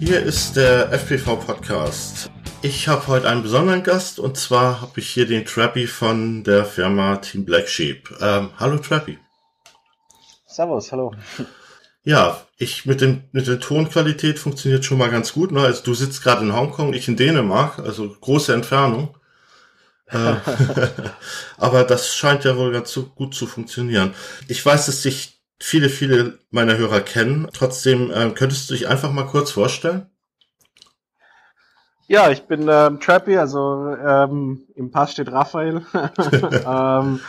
[0.00, 2.30] Hier ist der FPV Podcast.
[2.62, 6.64] Ich habe heute einen besonderen Gast und zwar habe ich hier den Trappy von der
[6.64, 8.08] Firma Team Black Sheep.
[8.20, 9.18] Ähm, hallo Trappy.
[10.46, 11.12] Servus, hallo.
[12.04, 15.50] Ja, ich mit dem mit der Tonqualität funktioniert schon mal ganz gut.
[15.50, 15.62] Ne?
[15.62, 19.16] Also du sitzt gerade in Hongkong, ich in Dänemark, also große Entfernung.
[20.06, 20.36] Äh,
[21.56, 24.14] aber das scheint ja wohl ganz gut zu funktionieren.
[24.46, 27.48] Ich weiß, dass dich viele, viele meiner Hörer kennen.
[27.52, 30.06] Trotzdem äh, könntest du dich einfach mal kurz vorstellen?
[32.06, 35.82] Ja, ich bin ähm, Trappy, also ähm, im Pass steht Raphael.
[36.66, 37.20] ähm,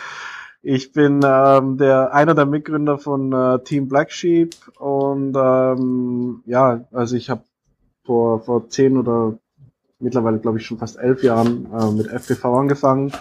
[0.61, 6.85] ich bin ähm, der einer der Mitgründer von äh, Team Black Sheep und ähm, ja,
[6.91, 7.43] also ich habe
[8.05, 9.38] vor vor zehn oder
[9.99, 13.11] mittlerweile glaube ich schon fast elf Jahren äh, mit FPV angefangen,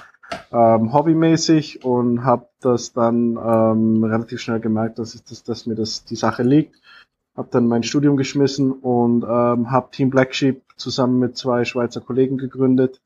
[0.53, 5.75] ähm, hobbymäßig und habe das dann ähm, relativ schnell gemerkt, dass, ich, dass, dass mir
[5.75, 6.77] das die Sache liegt.
[7.37, 12.01] Habe dann mein Studium geschmissen und ähm, habe Team Black Sheep zusammen mit zwei Schweizer
[12.01, 13.01] Kollegen gegründet.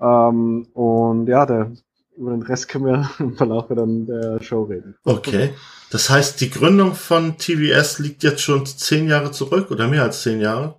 [0.00, 1.72] Ähm, und ja, der,
[2.16, 4.96] über den Rest können wir im Verlauf dann der Show reden.
[5.04, 5.54] Okay.
[5.90, 10.22] Das heißt, die Gründung von TVS liegt jetzt schon zehn Jahre zurück oder mehr als
[10.22, 10.74] zehn Jahre?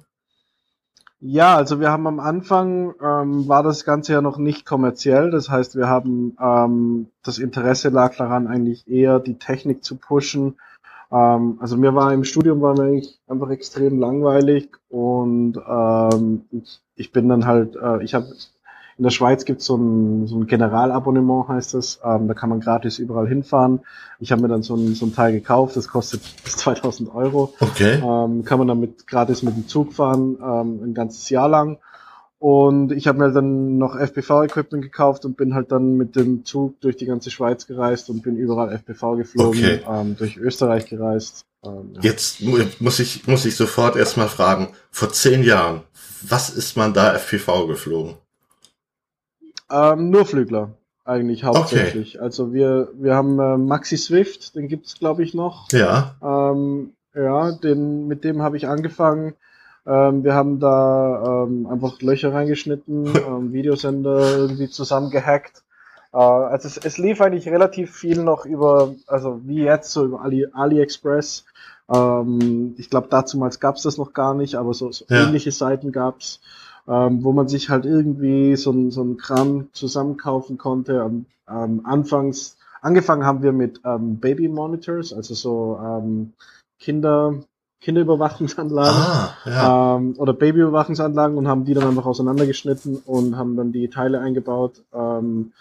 [1.26, 5.32] Ja, also wir haben am Anfang ähm, war das Ganze ja noch nicht kommerziell.
[5.32, 10.58] Das heißt, wir haben ähm, das Interesse lag daran, eigentlich eher die Technik zu pushen.
[11.14, 16.82] Ähm, also mir war im Studium war mir eigentlich einfach extrem langweilig und ähm, ich,
[16.98, 18.28] ich bin dann halt, äh, ich habe
[18.97, 21.99] in der Schweiz gibt so ein, so ein Generalabonnement, heißt das.
[22.03, 23.81] Ähm, da kann man gratis überall hinfahren.
[24.19, 27.53] Ich habe mir dann so ein, so ein Teil gekauft, das kostet bis 2000 Euro.
[27.59, 28.02] Okay.
[28.03, 31.80] Ähm, kann man damit gratis mit dem Zug fahren, ähm, ein ganzes Jahr lang.
[32.44, 36.80] Und ich habe mir dann noch FPV-Equipment gekauft und bin halt dann mit dem Zug
[36.81, 39.80] durch die ganze Schweiz gereist und bin überall FPV geflogen, okay.
[39.89, 41.45] ähm, durch Österreich gereist.
[41.64, 42.02] Ähm, ja.
[42.02, 42.41] Jetzt
[42.81, 45.83] muss ich, muss ich sofort erstmal fragen, vor zehn Jahren,
[46.21, 48.15] was ist man da FPV geflogen?
[49.73, 50.70] Ähm, nur Flügler
[51.06, 52.16] eigentlich hauptsächlich.
[52.16, 52.23] Okay.
[52.23, 55.72] Also wir wir haben äh, Maxi Swift, den gibt's glaube ich noch.
[55.72, 56.16] Ja.
[56.22, 59.33] Ähm, ja, den mit dem habe ich angefangen.
[59.86, 65.64] Ähm, wir haben da ähm, einfach Löcher reingeschnitten, ähm, Videosender irgendwie zusammengehackt.
[66.14, 70.22] Äh, also es, es lief eigentlich relativ viel noch über, also wie jetzt so über
[70.22, 71.45] Ali, AliExpress.
[71.94, 75.23] Ähm, ich glaube, damals gab's das noch gar nicht, aber so, so ja.
[75.23, 76.39] ähnliche Seiten gab's
[76.88, 81.04] ähm, wo man sich halt irgendwie so, so ein Kram zusammenkaufen konnte.
[81.05, 86.33] Ähm, ähm, anfangs, angefangen haben wir mit ähm, Baby Monitors, also so ähm,
[86.80, 87.36] Kinder,
[87.82, 89.95] Kinderüberwachungsanlagen ah, ja.
[89.98, 94.82] ähm, oder Babyüberwachungsanlagen und haben die dann einfach auseinandergeschnitten und haben dann die Teile eingebaut.
[94.94, 95.52] Ähm,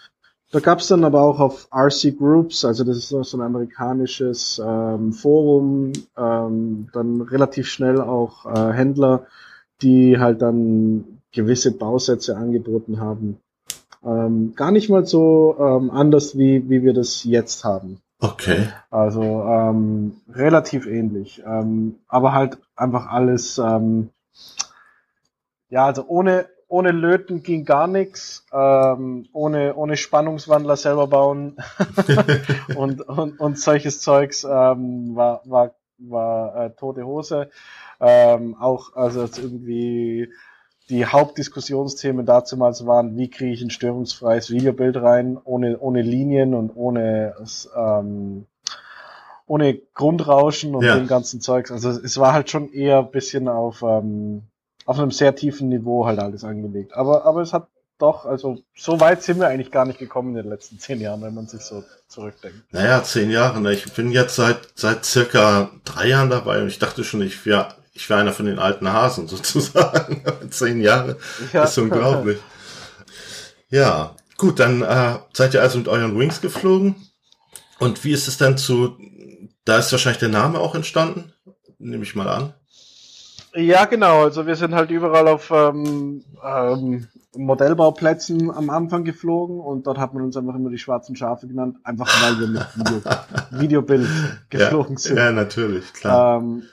[0.51, 5.11] da gab's dann aber auch auf RC Groups, also das ist so ein amerikanisches ähm,
[5.11, 9.25] Forum, ähm, dann relativ schnell auch äh, Händler,
[9.81, 13.39] die halt dann gewisse Bausätze angeboten haben.
[14.05, 17.99] Ähm, gar nicht mal so ähm, anders, wie, wie wir das jetzt haben.
[18.19, 18.69] Okay.
[18.89, 21.43] Also ähm, relativ ähnlich.
[21.45, 24.11] Ähm, aber halt einfach alles, ähm,
[25.69, 31.57] ja, also ohne, ohne Löten ging gar nichts, ähm, ohne, ohne Spannungswandler selber bauen
[32.75, 37.49] und, und, und solches Zeugs ähm, war, war, war äh, tote Hose.
[37.99, 40.29] Ähm, auch also irgendwie
[40.89, 46.71] die Hauptdiskussionsthemen damals waren, wie kriege ich ein störungsfreies Videobild rein, ohne, ohne Linien und
[46.75, 47.35] ohne,
[47.75, 48.45] ähm,
[49.45, 50.95] ohne Grundrauschen und ja.
[50.95, 51.71] dem ganzen Zeugs.
[51.71, 54.43] Also es war halt schon eher ein bisschen auf, ähm,
[54.85, 56.93] auf einem sehr tiefen Niveau halt alles angelegt.
[56.95, 57.67] Aber, aber es hat
[57.99, 61.21] doch, also so weit sind wir eigentlich gar nicht gekommen in den letzten zehn Jahren,
[61.21, 62.57] wenn man sich so zurückdenkt.
[62.71, 63.61] Naja, zehn Jahre.
[63.61, 63.73] Ne?
[63.73, 67.75] Ich bin jetzt seit, seit circa drei Jahren dabei und ich dachte schon, ich wäre
[67.93, 70.23] ich war einer von den alten Hasen sozusagen.
[70.49, 71.17] Zehn Jahre
[71.51, 71.63] ja.
[71.63, 72.39] ist unglaublich.
[73.69, 76.95] Ja, gut, dann äh, seid ihr also mit euren Wings geflogen.
[77.79, 78.97] Und wie ist es denn zu,
[79.65, 81.33] da ist wahrscheinlich der Name auch entstanden,
[81.79, 82.53] nehme ich mal an.
[83.55, 84.23] Ja, genau.
[84.23, 90.13] Also wir sind halt überall auf ähm, ähm, Modellbauplätzen am Anfang geflogen und dort hat
[90.13, 93.01] man uns einfach immer die schwarzen Schafe genannt, einfach weil wir mit Video,
[93.51, 94.07] Videobild
[94.49, 95.17] geflogen ja, sind.
[95.17, 96.37] Ja, natürlich, klar.
[96.37, 96.63] Ähm,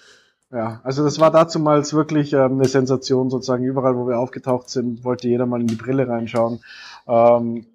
[0.52, 3.64] ja, also das war dazumals wirklich ähm, eine Sensation sozusagen.
[3.64, 6.60] Überall, wo wir aufgetaucht sind, wollte jeder mal in die Brille reinschauen.
[7.06, 7.66] Ähm,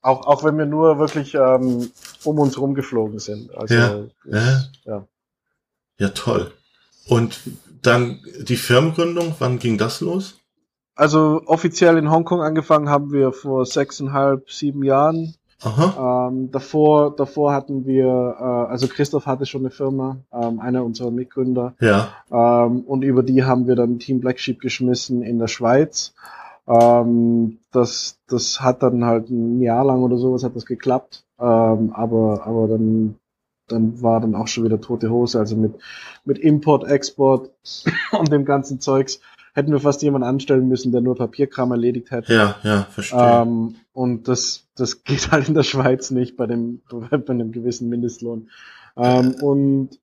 [0.00, 1.90] auch, auch wenn wir nur wirklich ähm,
[2.24, 3.54] um uns rumgeflogen sind.
[3.56, 4.64] Also, ja, ja.
[4.84, 5.06] ja.
[5.98, 6.50] Ja, toll.
[7.08, 7.40] Und
[7.82, 10.40] dann die Firmengründung, wann ging das los?
[10.96, 15.34] Also offiziell in Hongkong angefangen haben wir vor sechseinhalb, sieben Jahren.
[15.98, 21.10] Ähm, davor, davor hatten wir, äh, also Christoph hatte schon eine Firma, ähm, einer unserer
[21.10, 21.74] Mitgründer.
[21.80, 22.08] Ja.
[22.30, 26.14] Ähm, und über die haben wir dann Team Black Sheep geschmissen in der Schweiz.
[26.66, 31.24] Ähm, das, das hat dann halt ein Jahr lang oder sowas hat das geklappt.
[31.38, 33.16] Ähm, aber, aber dann,
[33.68, 35.38] dann war dann auch schon wieder tote Hose.
[35.38, 35.74] Also mit,
[36.24, 37.50] mit Import, Export
[38.18, 39.20] und dem ganzen Zeugs
[39.54, 42.34] hätten wir fast jemanden anstellen müssen, der nur Papierkram erledigt hätte.
[42.34, 43.42] Ja, ja, verstehe.
[43.42, 47.88] Ähm, und das, das geht halt in der Schweiz nicht bei dem, bei einem gewissen
[47.88, 48.50] Mindestlohn.
[48.96, 50.00] Ähm, und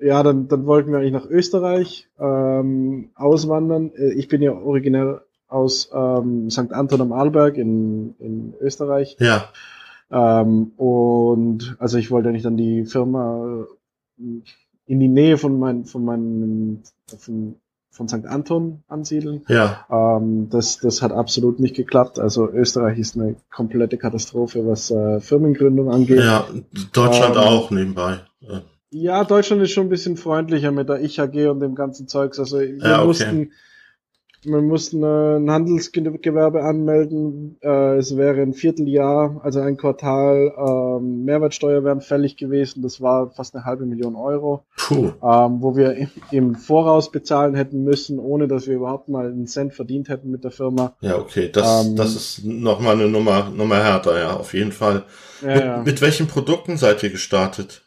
[0.00, 3.92] ja, dann, dann wollten wir eigentlich nach Österreich ähm, auswandern.
[3.94, 6.72] Äh, ich bin ja originell aus ähm, St.
[6.72, 9.16] Anton am Arlberg in, in Österreich.
[9.20, 9.48] Ja.
[10.10, 13.66] Ähm, und also ich wollte eigentlich dann die Firma
[14.18, 16.82] in die Nähe von mein, von meinem
[17.18, 17.56] von,
[17.92, 18.26] von St.
[18.26, 19.42] Anton ansiedeln.
[19.48, 19.86] Ja.
[19.90, 22.18] Ähm, das, das hat absolut nicht geklappt.
[22.18, 26.20] Also Österreich ist eine komplette Katastrophe, was äh, Firmengründung angeht.
[26.20, 26.46] Ja,
[26.92, 28.20] Deutschland ähm, auch nebenbei.
[28.40, 28.62] Ja.
[28.90, 32.38] ja, Deutschland ist schon ein bisschen freundlicher mit der Ich-AG und dem ganzen Zeugs.
[32.38, 33.06] Also wir ja, okay.
[33.06, 33.52] mussten
[34.44, 37.58] wir mussten äh, ein Handelsgewerbe anmelden.
[37.62, 42.82] Äh, es wäre ein Vierteljahr, also ein Quartal ähm, Mehrwertsteuer wären fällig gewesen.
[42.82, 45.12] Das war fast eine halbe Million Euro, Puh.
[45.22, 49.74] Ähm, wo wir im Voraus bezahlen hätten müssen, ohne dass wir überhaupt mal einen Cent
[49.74, 50.96] verdient hätten mit der Firma.
[51.00, 55.04] Ja, okay, das, ähm, das ist nochmal eine Nummer, Nummer härter, ja, auf jeden Fall.
[55.40, 55.82] Ja, mit, ja.
[55.84, 57.82] mit welchen Produkten seid ihr gestartet?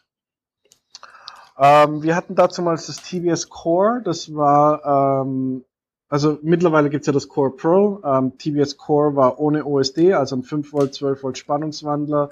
[1.58, 5.64] Ähm, wir hatten dazu mal das TBS Core, das war ähm,
[6.08, 8.00] also mittlerweile gibt's ja das Core Pro.
[8.04, 12.30] Ähm, TBS Core war ohne OSD, also ein 5 Volt, 12 Volt Spannungswandler,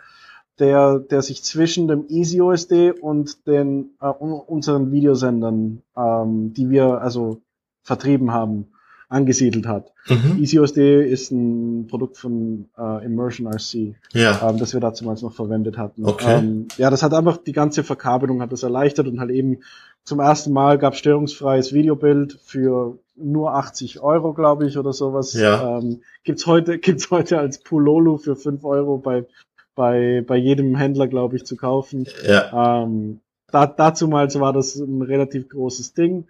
[0.58, 7.00] der, der sich zwischen dem Easy OSD und den äh, unseren Videosendern, ähm, die wir
[7.00, 7.40] also
[7.82, 8.68] vertrieben haben,
[9.08, 9.92] angesiedelt hat.
[10.08, 10.42] Mhm.
[10.42, 14.48] EasyOSD ist ein Produkt von äh, Immersion RC, ja.
[14.48, 16.04] ähm, das wir damals noch verwendet hatten.
[16.04, 16.38] Okay.
[16.38, 19.58] Ähm, ja, das hat einfach die ganze Verkabelung hat das erleichtert und halt eben
[20.02, 25.34] zum ersten Mal gab störungsfreies Videobild für nur 80 Euro, glaube ich, oder sowas.
[25.34, 25.78] Ja.
[25.78, 29.26] Ähm, gibt's heute, gibt's heute als Pulolu für 5 Euro bei,
[29.74, 32.06] bei, bei jedem Händler, glaube ich, zu kaufen.
[32.26, 32.82] Ja.
[32.82, 36.26] Ähm, da, dazu mal war das ein relativ großes Ding.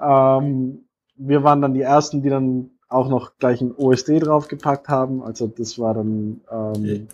[0.00, 0.84] Ähm,
[1.16, 5.22] wir waren dann die ersten, die dann auch noch gleich ein OSD draufgepackt haben.
[5.22, 7.08] Also das war dann ähm,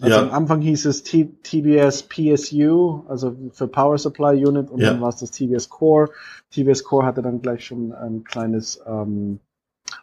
[0.00, 0.22] also ja.
[0.22, 4.90] am Anfang hieß es T TBS PSU, also für Power Supply Unit, und ja.
[4.90, 6.10] dann war es das TBS Core.
[6.50, 9.40] TBS Core hatte dann gleich schon ein kleines ähm,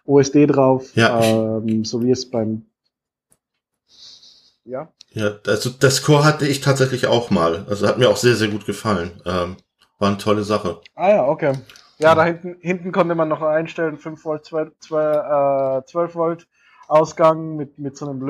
[0.06, 1.20] OSD drauf, ja.
[1.22, 2.66] ähm, so wie es beim
[4.66, 4.92] ja.
[5.14, 7.66] Ja, also das Core hatte ich tatsächlich auch mal.
[7.68, 9.12] Also hat mir auch sehr, sehr gut gefallen.
[9.26, 9.58] Ähm,
[10.00, 10.80] war eine tolle Sache.
[10.96, 11.54] Ah ja, okay.
[11.98, 16.48] Ja, da hinten, hinten konnte man noch einstellen, 5 Volt, 2, 2, äh, 12 Volt
[16.88, 18.22] Ausgang mit, mit so einem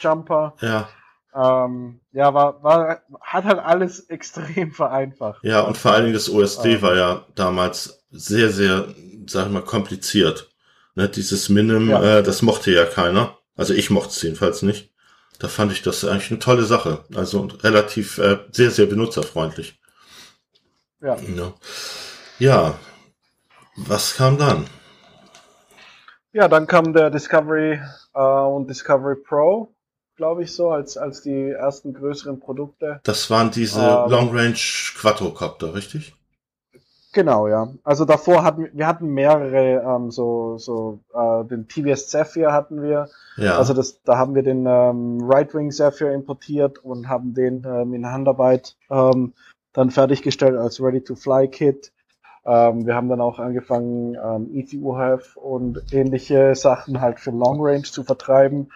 [0.00, 0.54] Löt-Jumper.
[0.60, 0.88] Ja.
[1.32, 5.44] Ähm, ja, war, war, hat halt alles extrem vereinfacht.
[5.44, 8.86] Ja, und vor allen Dingen das OSD ähm, war ja damals sehr, sehr,
[9.26, 10.50] sag ich mal, kompliziert.
[10.96, 12.18] Ne, dieses Minim, ja.
[12.18, 13.38] äh, das mochte ja keiner.
[13.56, 14.92] Also ich mochte es jedenfalls nicht.
[15.38, 17.04] Da fand ich das eigentlich eine tolle Sache.
[17.14, 19.80] Also relativ, äh, sehr, sehr benutzerfreundlich.
[21.00, 21.16] Ja.
[21.16, 21.52] Ja,
[22.38, 22.74] ja.
[23.76, 24.66] was kam dann?
[26.32, 27.80] Ja, dann kam der Discovery
[28.14, 29.74] äh, und Discovery Pro
[30.20, 33.00] glaube ich, so, als, als die ersten größeren Produkte.
[33.04, 34.52] Das waren diese ähm, Long Range
[34.98, 36.14] Quadrocopter, richtig?
[37.14, 37.68] Genau, ja.
[37.84, 43.08] Also davor hatten wir hatten mehrere, ähm, so, so äh, den TVS Zephyr hatten wir.
[43.38, 43.56] Ja.
[43.56, 47.94] Also das, da haben wir den ähm, Right Wing Zephyr importiert und haben den ähm,
[47.94, 49.32] in Handarbeit ähm,
[49.72, 51.92] dann fertiggestellt als Ready to Fly Kit.
[52.44, 57.84] Ähm, wir haben dann auch angefangen, ähm, ETUHF und ähnliche Sachen halt für Long Range
[57.84, 58.68] zu vertreiben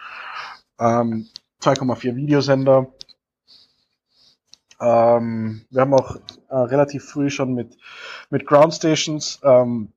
[0.79, 1.27] ähm,
[1.65, 2.87] 2,4 Videosender.
[4.79, 6.17] Ähm, wir haben auch
[6.49, 7.77] äh, relativ früh schon mit,
[8.29, 9.89] mit Ground Stations ähm,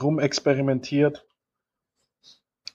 [0.00, 1.26] rumexperimentiert.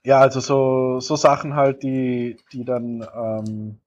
[0.03, 3.79] Ja, also so, so Sachen halt, die, die dann ähm,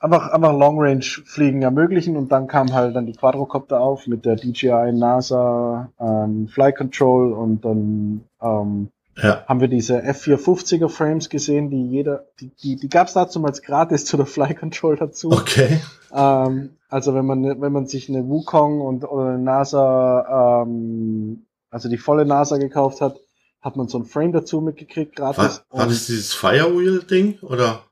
[0.00, 4.24] einfach, einfach Long Range Fliegen ermöglichen und dann kam halt dann die Quadrocopter auf mit
[4.24, 8.90] der DJI NASA ähm, Fly Control und dann ähm,
[9.22, 9.44] ja.
[9.46, 13.52] haben wir diese F450er Frames gesehen, die jeder, die, die, die gab es dazu mal
[13.52, 15.30] gratis zu der Fly Control dazu.
[15.30, 15.80] Okay.
[16.12, 21.88] Ähm, also wenn man wenn man sich eine Wukong und oder eine NASA, ähm, also
[21.88, 23.16] die volle NASA gekauft hat,
[23.60, 25.62] hat man so ein Frame dazu mitgekriegt gratis.
[25.70, 27.84] War, war das dieses Firewheel Ding oder?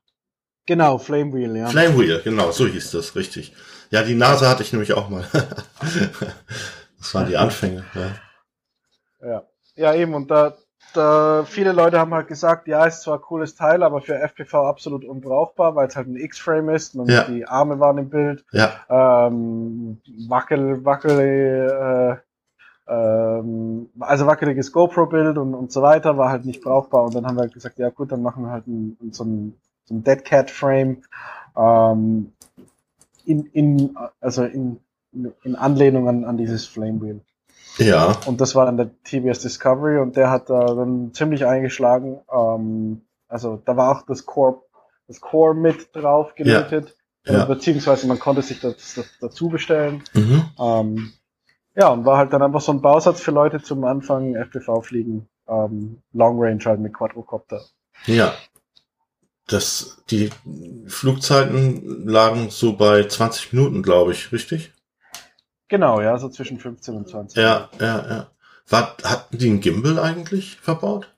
[0.66, 1.68] Genau, Flame Wheel, ja.
[1.68, 3.54] Flame Wheel, genau, so hieß das, richtig.
[3.90, 5.26] Ja, die NASA hatte ich nämlich auch mal.
[6.99, 9.26] das waren die Anfänge, ja.
[9.26, 9.42] Ja,
[9.76, 10.58] ja eben, und da,
[10.95, 14.66] da, viele Leute haben halt gesagt, ja, ist zwar ein cooles Teil, aber für FPV
[14.66, 17.25] absolut unbrauchbar, weil es halt ein X-Frame ist, man ja.
[17.25, 18.73] die Arme waren im Bild, ja.
[18.88, 22.21] ähm, wackel, wackel,
[22.87, 27.26] äh, ähm, also wackeliges GoPro-Bild und, und so weiter, war halt nicht brauchbar und dann
[27.26, 29.54] haben wir halt gesagt, ja gut, dann machen wir halt ein, so ein,
[29.85, 31.02] so ein Dead Cat Frame,
[31.57, 32.33] ähm,
[33.25, 34.80] in, in, also in,
[35.42, 37.21] in Anlehnung an, an dieses Flame Wheel.
[37.78, 38.16] Ja.
[38.26, 42.20] Und das war dann der TBS Discovery und der hat da dann ziemlich eingeschlagen.
[42.32, 44.62] Ähm, also da war auch das Core,
[45.06, 46.97] das Core mit drauf gelötet.
[47.25, 47.32] Ja.
[47.32, 47.44] ja.
[47.44, 50.02] Beziehungsweise man konnte sich das, das dazu bestellen.
[50.14, 50.42] Mhm.
[50.58, 51.12] Ähm,
[51.76, 55.28] ja, und war halt dann einfach so ein Bausatz für Leute zum Anfang FPV fliegen.
[55.49, 57.61] Ähm, Long Range halt mit Quadrocopter.
[58.06, 58.35] Ja.
[59.47, 60.30] Das, die
[60.87, 64.73] Flugzeiten lagen so bei 20 Minuten, glaube ich, richtig?
[65.68, 67.37] Genau, ja, so zwischen 15 und 20.
[67.37, 68.26] Ja, ja, ja.
[68.68, 71.12] War, hatten die einen Gimbal eigentlich verbaut?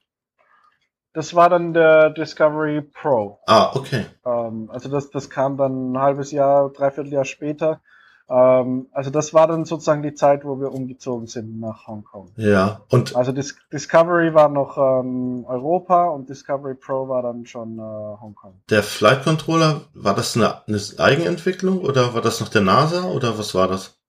[1.13, 3.41] Das war dann der Discovery Pro.
[3.47, 4.07] Ah, okay.
[4.25, 7.81] Ähm, also das, das kam dann ein halbes Jahr, dreiviertel Jahr später.
[8.29, 12.31] Ähm, also das war dann sozusagen die Zeit, wo wir umgezogen sind nach Hongkong.
[12.37, 13.17] Ja, und.
[13.17, 18.61] Also Dis Discovery war noch ähm, Europa und Discovery Pro war dann schon äh, Hongkong.
[18.71, 23.37] Der Flight Controller, war das eine, eine Eigenentwicklung oder war das noch der NASA oder
[23.37, 24.00] was war das?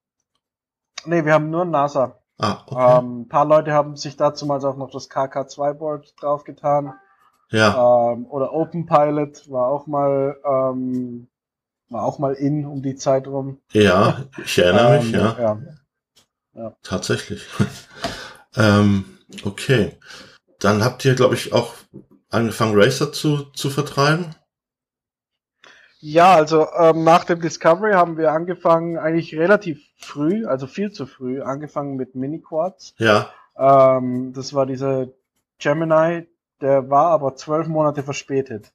[1.06, 2.18] Nee, wir haben nur NASA.
[2.38, 3.00] Ah, okay.
[3.00, 6.94] Ähm, ein paar Leute haben sich dazu mal auch noch das KK2-Board draufgetan.
[7.52, 8.14] Ja.
[8.14, 11.28] Ähm, oder Open Pilot war auch mal ähm,
[11.92, 13.60] war auch mal in um die Zeit rum.
[13.74, 15.38] Ja, ich erinnere mich, ähm, ja.
[15.40, 15.62] ja.
[16.54, 16.74] ja.
[16.82, 17.46] Tatsächlich.
[18.56, 19.06] ähm,
[19.44, 19.98] okay.
[20.60, 21.74] Dann habt ihr, glaube ich, auch
[22.30, 24.36] angefangen, Racer zu, zu vertreiben.
[26.04, 31.06] Ja, also ähm, nach dem Discovery haben wir angefangen, eigentlich relativ früh, also viel zu
[31.06, 32.96] früh, angefangen mit Mini-Quads.
[32.98, 33.30] Ja.
[33.56, 35.10] Ähm, das war dieser
[35.60, 36.26] Gemini,
[36.60, 38.72] der war aber zwölf Monate verspätet.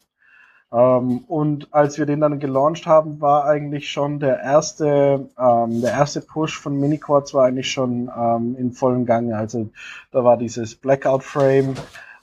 [0.73, 5.92] Ähm, und als wir den dann gelauncht haben, war eigentlich schon der erste, ähm, der
[5.92, 9.37] erste Push von Mini-Quads war eigentlich schon ähm, in vollem Gange.
[9.37, 9.68] Also
[10.12, 11.75] da war dieses Blackout-Frame,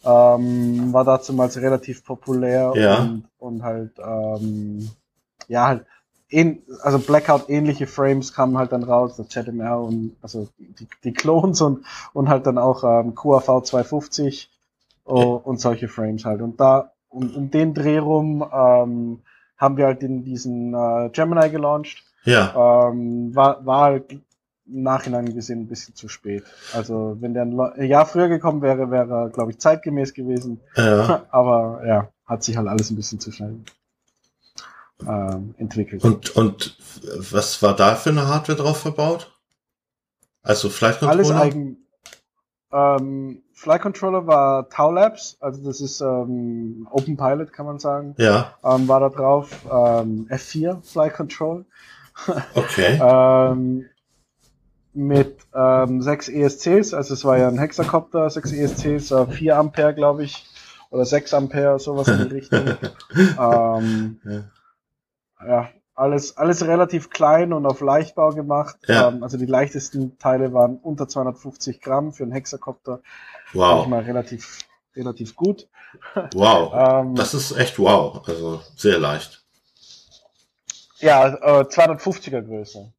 [0.03, 2.99] ähm, war damals relativ populär ja.
[2.99, 4.89] und, und halt, ähm,
[5.47, 5.85] ja, halt,
[6.33, 11.61] in, also Blackout-ähnliche Frames kamen halt dann raus, der ZMR und also die, die Clones
[11.61, 14.49] und, und halt dann auch ähm, QAV 250
[15.05, 16.41] oh, und solche Frames halt.
[16.41, 19.21] Und da, um, um den Dreh rum, ähm,
[19.57, 22.03] haben wir halt in diesen äh, Gemini gelauncht.
[22.25, 22.89] Ja.
[22.89, 24.19] Ähm, war, war halt
[24.65, 26.43] im Nachhinein gesehen ein bisschen zu spät.
[26.73, 30.61] Also wenn der ein Jahr früher gekommen wäre, wäre er, glaube ich, zeitgemäß gewesen.
[30.75, 31.25] Ja.
[31.31, 33.59] Aber ja, hat sich halt alles ein bisschen zu schnell
[35.07, 36.03] ähm, entwickelt.
[36.03, 36.77] Und, und
[37.31, 39.31] was war da für eine Hardware drauf verbaut?
[40.41, 41.19] Also Flight Controller?
[41.19, 41.77] Alles eigen.
[42.71, 48.15] Ähm, Flight Controller war Tau Labs, also das ist ähm, Open Pilot, kann man sagen.
[48.17, 48.55] Ja.
[48.63, 49.49] Ähm, war da drauf.
[49.65, 51.65] Ähm, F4 Flight Control.
[52.53, 52.99] Okay.
[53.01, 53.85] ähm,
[54.93, 59.93] mit ähm, 6 ESCs, also es war ja ein Hexacopter, 6 ESCs, äh, 4 Ampere,
[59.93, 60.45] glaube ich,
[60.91, 62.65] oder 6 Ampere, sowas in die Richtung.
[63.39, 65.47] ähm, Ja.
[65.47, 68.77] ja, alles, alles relativ klein und auf Leichtbau gemacht.
[68.87, 69.09] Ja.
[69.09, 73.01] Ähm, also die leichtesten Teile waren unter 250 Gramm für einen Hexacopter.
[73.53, 73.87] Wow.
[73.87, 74.59] Mal relativ,
[74.95, 75.67] relativ gut.
[76.33, 76.73] Wow.
[76.75, 78.21] Ähm, Das ist echt wow.
[78.27, 79.43] Also sehr leicht.
[80.99, 82.91] ja, äh, 250er Größe.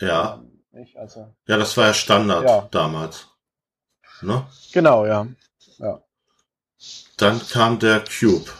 [0.00, 0.34] Ja.
[0.42, 0.96] Ähm, Nicht?
[0.96, 2.68] Also, Ja, das war ja Standard Ja.
[2.70, 3.26] damals.
[4.22, 4.46] Ne?
[4.72, 5.26] genau, ja.
[7.16, 8.50] Dann kam der Cube.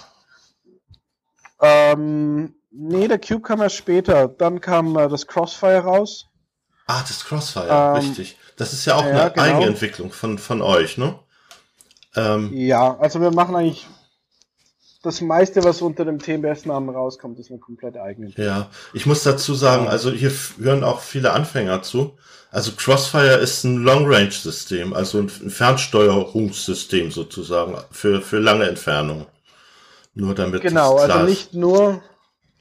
[1.61, 4.28] Ähm, nee, der Cube kam erst später.
[4.28, 6.26] Dann kam äh, das Crossfire raus.
[6.87, 8.37] Ah, das Crossfire, Ähm, richtig.
[8.57, 9.42] Das ist ja auch ja, eine genau.
[9.42, 11.19] Eigenentwicklung von, von euch, ne?
[12.14, 13.87] Ähm, Ja, also wir machen eigentlich
[15.02, 18.32] das meiste, was unter dem TMS-Namen rauskommt, ist eine komplett eigene.
[18.37, 22.16] ja, ich muss dazu sagen, also hier hören auch viele Anfänger zu.
[22.50, 29.26] Also Crossfire ist ein Long-Range-System, also ein Fernsteuerungssystem sozusagen für, für lange Entfernungen.
[30.14, 32.02] Nur damit Genau, also nicht nur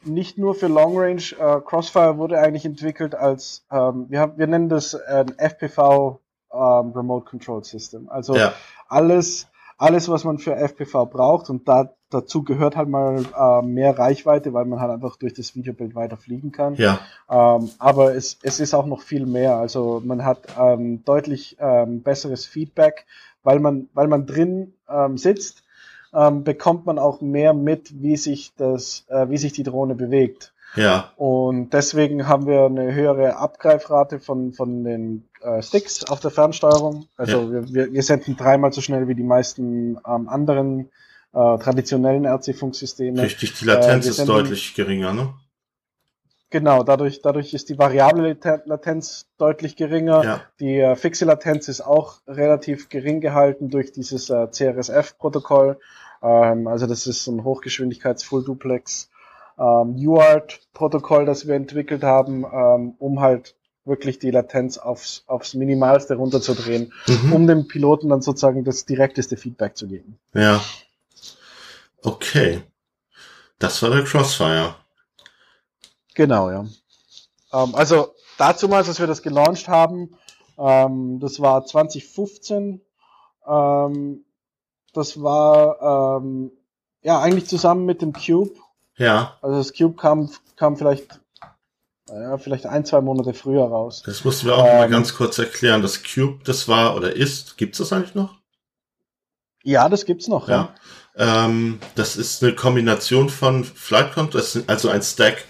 [0.04, 1.22] nicht nur für Long Range.
[1.38, 6.20] Äh, Crossfire wurde eigentlich entwickelt als ähm, wir haben, wir nennen das äh, ein FPV
[6.54, 8.10] ähm, Remote Control System.
[8.10, 8.54] Also Ja,
[8.88, 9.48] alles
[9.82, 14.54] alles, was man für FPV braucht und da dazu gehört halt mal äh, mehr Reichweite,
[14.54, 16.76] weil man halt einfach durch das Videobild weiter fliegen kann.
[16.76, 19.56] ja, Ähm, aber es, es ist auch noch viel mehr.
[19.56, 23.06] Also man hat ähm, deutlich ähm, besseres Feedback,
[23.44, 25.64] weil man, weil man drin ähm, sitzt,
[26.14, 30.54] ähm, bekommt man auch mehr mit, wie sich das, äh, wie sich die Drohne bewegt.
[30.76, 36.32] ja, Und deswegen haben wir eine höhere Abgreifrate von, von den äh, Sticks auf der
[36.32, 37.08] Fernsteuerung.
[37.18, 37.74] Also ja.
[37.74, 40.90] wir, wir senden dreimal so schnell wie die meisten ähm, anderen
[41.34, 43.22] äh, traditionellen RC-Funksysteme.
[43.22, 45.34] Richtig, die Latenz äh, ist deutlich geringer, ne?
[46.50, 50.24] Genau, dadurch, dadurch ist die variable Latenz deutlich geringer.
[50.24, 50.42] Ja.
[50.60, 55.80] Die äh, fixe Latenz ist auch relativ gering gehalten durch dieses äh, CRSF-Protokoll.
[56.22, 59.10] Ähm, also das ist ein Hochgeschwindigkeits-Full-Duplex
[59.58, 66.16] ähm, UART-Protokoll, das wir entwickelt haben, ähm, um halt wirklich die Latenz aufs, aufs Minimalste
[66.16, 67.34] runterzudrehen, mhm.
[67.34, 70.20] um dem Piloten dann sozusagen das direkteste Feedback zu geben.
[70.34, 70.62] Ja.
[72.04, 72.62] Okay.
[73.60, 74.76] Das war der Crossfire.
[76.16, 76.66] Genau, ja.
[77.54, 80.18] Ähm, also dazu mal, als wir das gelauncht haben,
[80.58, 82.82] ähm, das war 2015.
[83.48, 84.26] Ähm,
[84.94, 86.52] das war ähm,
[87.02, 88.54] ja eigentlich zusammen mit dem Cube.
[88.98, 89.38] Ja.
[89.42, 91.21] Also das Cube kam, kam vielleicht,
[92.10, 94.04] ja, vielleicht ein, zwei Monate früher raus.
[94.06, 95.82] Das mussten wir auch ähm, mal ganz kurz erklären.
[95.82, 98.40] Das Cube, das war oder ist, gibt's das eigentlich noch?
[99.64, 100.74] Ja, das gibt's noch, ja.
[101.18, 101.46] ja.
[101.46, 105.46] Ähm, das ist eine Kombination von Flight Control, also ein Stack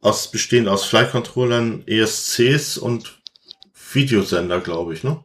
[0.00, 3.20] aus, bestehend aus Flight Controllern, ESCs und
[3.92, 5.22] Videosender, glaube ich, ne?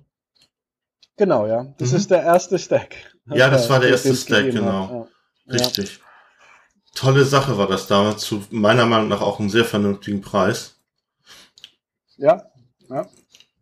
[1.17, 1.73] Genau, ja.
[1.79, 1.97] Das mhm.
[1.97, 2.95] ist der erste Stack.
[3.25, 5.07] Ja, das war der erste Stack, genau.
[5.45, 5.53] Ja.
[5.53, 5.99] Richtig.
[6.95, 10.79] Tolle Sache war das damals, zu meiner Meinung nach auch einen sehr vernünftigen Preis.
[12.17, 12.43] Ja,
[12.89, 13.07] ja.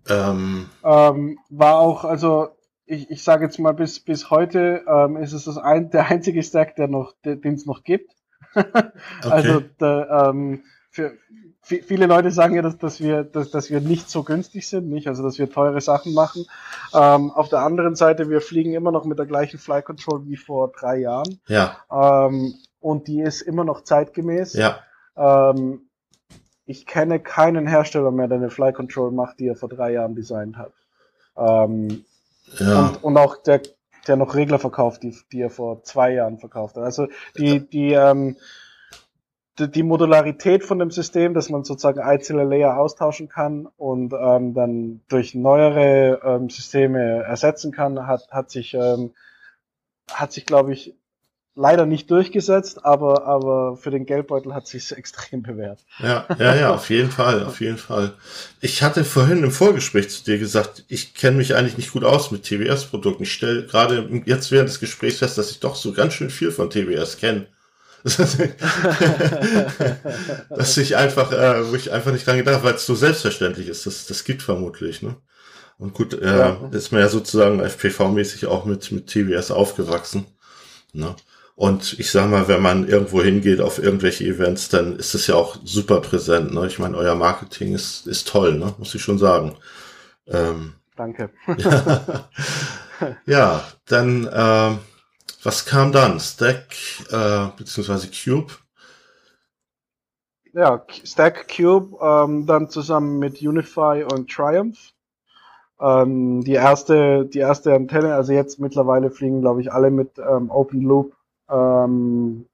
[0.10, 2.50] Ähm, ähm, war auch, also
[2.86, 6.42] ich, ich sage jetzt mal, bis, bis heute ähm, ist es das ein, der einzige
[6.42, 8.14] Stack, der noch, den es noch gibt.
[8.56, 8.92] okay.
[9.22, 11.18] Also der, ähm, für,
[11.68, 15.08] viele Leute sagen ja, dass, dass, wir, dass, dass wir nicht so günstig sind, nicht?
[15.08, 16.46] Also dass wir teure Sachen machen.
[16.94, 20.38] Ähm, auf der anderen Seite, wir fliegen immer noch mit der gleichen Fly Control wie
[20.38, 21.40] vor drei Jahren.
[21.48, 21.78] Ja.
[21.92, 24.54] Ähm, und die ist immer noch zeitgemäß.
[24.54, 24.80] Ja.
[25.16, 25.90] Ähm,
[26.66, 30.16] ich kenne keinen Hersteller mehr, der eine Fly Control macht, die er vor drei Jahren
[30.16, 30.74] designt hat.
[31.38, 32.06] Ähm,
[32.60, 32.80] ja.
[32.80, 33.62] und, und auch der,
[34.08, 36.84] der noch Regler verkauft, die, die er vor zwei Jahren verkauft hat.
[36.84, 37.08] Also
[37.38, 38.36] die, die, ähm,
[39.60, 45.02] die Modularität von dem System, dass man sozusagen einzelne Layer austauschen kann und ähm, dann
[45.08, 49.14] durch neuere ähm, Systeme ersetzen kann, hat, hat sich, ähm,
[50.12, 50.96] hat sich, glaube ich,
[51.58, 55.80] leider nicht durchgesetzt, aber, aber für den Geldbeutel hat sich extrem bewährt.
[56.00, 58.14] Ja, ja, ja, auf jeden Fall, auf jeden Fall.
[58.62, 62.32] Ich hatte vorhin im Vorgespräch zu dir gesagt, ich kenne mich eigentlich nicht gut aus
[62.32, 63.24] mit TWS-Produkten.
[63.24, 66.52] Ich stelle gerade jetzt während des Gesprächs fest, dass ich doch so ganz schön viel
[66.52, 67.48] von TWS kenne.
[70.50, 73.68] dass ich einfach, äh, wo ich einfach nicht dran gedacht habe, weil es so selbstverständlich
[73.68, 73.86] ist.
[73.86, 75.18] Das, das gibt vermutlich, ne?
[75.80, 76.70] Und gut, äh, ja.
[76.72, 80.26] ist man ja sozusagen FPV-mäßig auch mit, mit TWS aufgewachsen.
[80.94, 81.16] Ne?
[81.58, 85.34] Und ich sag mal, wenn man irgendwo hingeht auf irgendwelche Events, dann ist es ja
[85.34, 86.54] auch super präsent.
[86.54, 86.68] Ne?
[86.68, 88.76] Ich meine, euer Marketing ist, ist toll, ne?
[88.78, 89.56] muss ich schon sagen.
[90.28, 91.32] Ähm, Danke.
[91.58, 92.30] ja.
[93.26, 94.78] ja, dann ähm,
[95.42, 96.20] was kam dann?
[96.20, 96.76] Stack
[97.10, 98.54] äh, beziehungsweise Cube?
[100.54, 104.94] Ja, Stack Cube, ähm, dann zusammen mit Unify und Triumph.
[105.82, 110.52] Ähm, die erste, die erste Antenne, also jetzt mittlerweile fliegen, glaube ich, alle mit ähm,
[110.52, 111.17] Open Loop
[111.50, 112.46] ähm,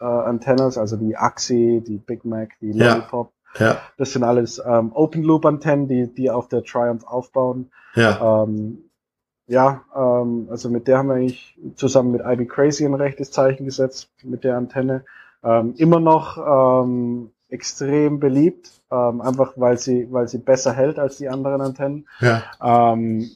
[0.00, 3.32] äh, Antennas, also die Axi, die Big Mac, die Lollipop.
[3.58, 3.66] Ja.
[3.66, 3.78] ja.
[3.96, 7.70] Das sind alles ähm, Open Loop Antennen, die, die auf der Triumph aufbauen.
[7.94, 8.44] Ja.
[8.44, 8.88] Ähm,
[9.46, 13.64] ja, ähm, also mit der haben wir eigentlich zusammen mit IB Crazy ein rechtes Zeichen
[13.64, 15.04] gesetzt, mit der Antenne.
[15.42, 16.36] Ähm, immer noch
[16.84, 22.06] ähm, extrem beliebt, ähm, einfach weil sie, weil sie besser hält als die anderen Antennen.
[22.20, 22.42] Ja.
[22.62, 23.30] Ähm,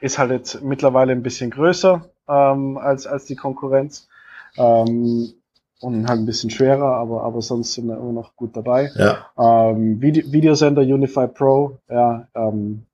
[0.00, 4.08] ist halt jetzt mittlerweile ein bisschen größer ähm, als, als die Konkurrenz.
[4.56, 5.34] Ähm,
[5.80, 8.90] und halt ein bisschen schwerer, aber, aber sonst sind wir immer noch gut dabei.
[8.94, 9.26] Ja.
[9.38, 12.86] Ähm, Video, Videosender Unify Pro, ja, ähm,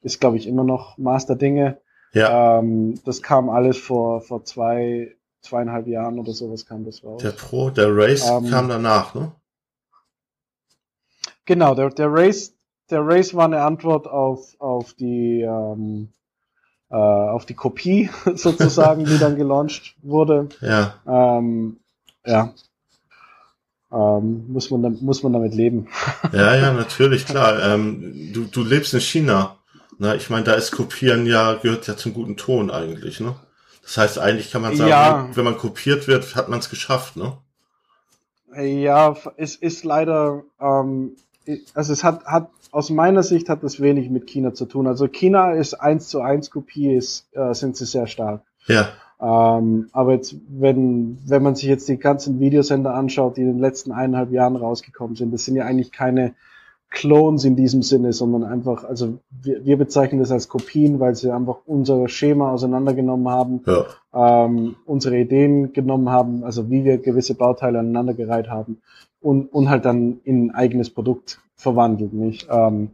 [0.00, 1.78] ist, glaube ich, immer noch Master Dinge.
[2.12, 2.58] Ja.
[2.58, 7.22] Ähm, das kam alles vor, vor zwei, zweieinhalb Jahren oder sowas kam das raus.
[7.22, 9.32] Der Pro, der Race ähm, kam danach, ne?
[11.44, 12.54] Genau, der, der Race,
[12.90, 16.08] der Race war eine Antwort auf, auf die, ähm,
[16.90, 20.48] äh, auf die Kopie sozusagen, die dann gelauncht wurde.
[20.60, 20.94] Ja.
[21.06, 21.78] Ähm,
[22.26, 22.52] ja.
[23.92, 25.88] Ähm, muss man, muss man damit leben.
[26.32, 27.60] ja, ja, natürlich, klar.
[27.62, 29.56] Ähm, du, du lebst in China.
[29.98, 33.34] Na, ich meine, da ist Kopieren ja, gehört ja zum guten Ton eigentlich, ne?
[33.82, 35.28] Das heißt, eigentlich kann man sagen, ja.
[35.34, 37.36] wenn man kopiert wird, hat man es geschafft, ne?
[38.56, 41.16] Ja, es ist leider, ähm,
[41.74, 44.86] also es hat, hat, aus meiner Sicht hat das wenig mit China zu tun.
[44.86, 48.42] Also China ist eins zu eins Kopie, ist, äh, sind sie sehr stark.
[48.66, 48.88] Ja.
[49.20, 53.58] Ähm, aber jetzt, wenn, wenn man sich jetzt die ganzen Videosender anschaut, die in den
[53.58, 56.34] letzten eineinhalb Jahren rausgekommen sind, das sind ja eigentlich keine
[56.88, 61.30] Clones in diesem Sinne, sondern einfach, also wir, wir bezeichnen das als Kopien, weil sie
[61.30, 63.84] einfach unser Schema auseinandergenommen haben, ja.
[64.12, 68.80] Ähm, unsere Ideen genommen haben, also wie wir gewisse Bauteile aneinandergereiht haben
[69.20, 72.48] und, und halt dann in ein eigenes Produkt verwandelt, nicht?
[72.50, 72.90] Ähm,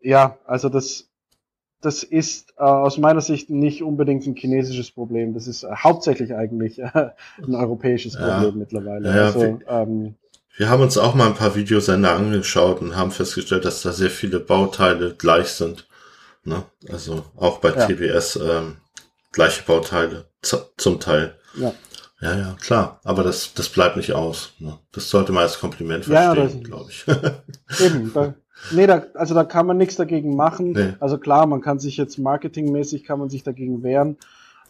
[0.00, 1.08] ja, also das,
[1.80, 5.34] das ist äh, aus meiner Sicht nicht unbedingt ein chinesisches Problem.
[5.34, 7.10] Das ist äh, hauptsächlich eigentlich äh,
[7.42, 8.52] ein europäisches Problem ja.
[8.54, 9.08] mittlerweile.
[9.08, 10.14] Ja, also, wir, ähm,
[10.56, 14.10] wir haben uns auch mal ein paar Videosender angeschaut und haben festgestellt, dass da sehr
[14.10, 15.88] viele Bauteile gleich sind.
[16.44, 16.64] Ne?
[16.90, 17.86] Also auch bei ja.
[17.86, 18.76] TBS ähm,
[19.32, 20.26] gleiche Bauteile
[20.76, 21.34] zum Teil.
[21.56, 21.72] Ja.
[22.20, 23.00] Ja, ja, klar.
[23.02, 24.52] Aber das, das bleibt nicht aus.
[24.60, 24.78] Ne?
[24.92, 27.04] Das sollte man als Kompliment verstehen, ja, glaube ich.
[27.84, 28.34] Eben, da,
[28.70, 30.72] Nee, da, also da kann man nichts dagegen machen.
[30.72, 30.92] Nee.
[31.00, 34.16] Also klar, man kann sich jetzt marketingmäßig kann man sich dagegen wehren.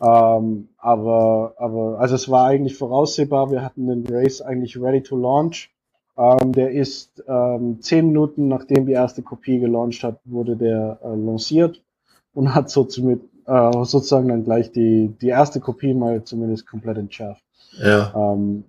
[0.01, 3.51] Ähm, aber, aber, also es war eigentlich voraussehbar.
[3.51, 5.71] Wir hatten den Race eigentlich ready to launch.
[6.17, 11.15] Ähm, der ist ähm, zehn Minuten nachdem die erste Kopie gelauncht hat, wurde der äh,
[11.15, 11.83] lanciert
[12.35, 16.99] und hat so mit, äh, sozusagen dann gleich die, die erste Kopie mal zumindest komplett
[16.99, 17.43] entschärft.
[17.79, 18.13] Ja.
[18.15, 18.65] Ähm,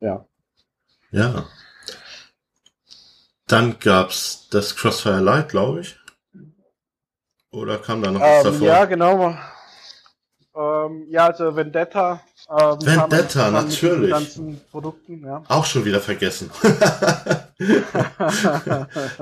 [0.00, 0.24] ja.
[1.10, 1.46] Ja.
[3.46, 5.98] Dann gab's das Crossfire Light, glaube ich.
[7.50, 8.66] Oder kam da noch was ähm, davor?
[8.66, 9.34] Ja, genau.
[10.54, 12.20] Ähm, ja, also Vendetta.
[12.50, 14.10] Ähm, Vendetta, natürlich.
[14.10, 15.42] ganzen Produkten, ja.
[15.48, 16.50] Auch schon wieder vergessen.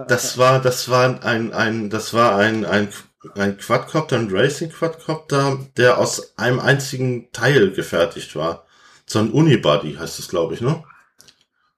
[0.08, 2.88] das war, das war ein, ein, das war ein, ein,
[3.34, 8.64] ein Quadcopter, ein Racing Quadcopter, der aus einem einzigen Teil gefertigt war.
[9.06, 10.82] So ein Unibody heißt es, glaube ich, ne?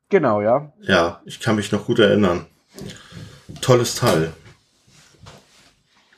[0.08, 0.72] Genau, ja.
[0.80, 2.46] Ja, ich kann mich noch gut erinnern.
[3.60, 4.32] Tolles Teil.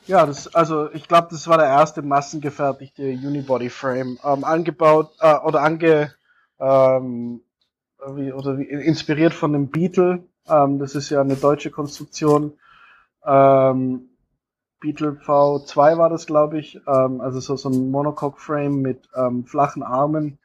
[0.07, 5.37] Ja, das, also ich glaube, das war der erste massengefertigte Unibody Frame, ähm, angebaut äh,
[5.37, 6.13] oder ange
[6.59, 7.43] ähm,
[8.15, 10.25] wie, oder wie, inspiriert von dem Beetle.
[10.49, 12.55] Ähm, das ist ja eine deutsche Konstruktion.
[13.25, 14.10] Ähm,
[14.81, 16.81] Beetle V2 war das, glaube ich.
[16.87, 20.39] Ähm, also so, so ein Monocoque Frame mit ähm, flachen Armen.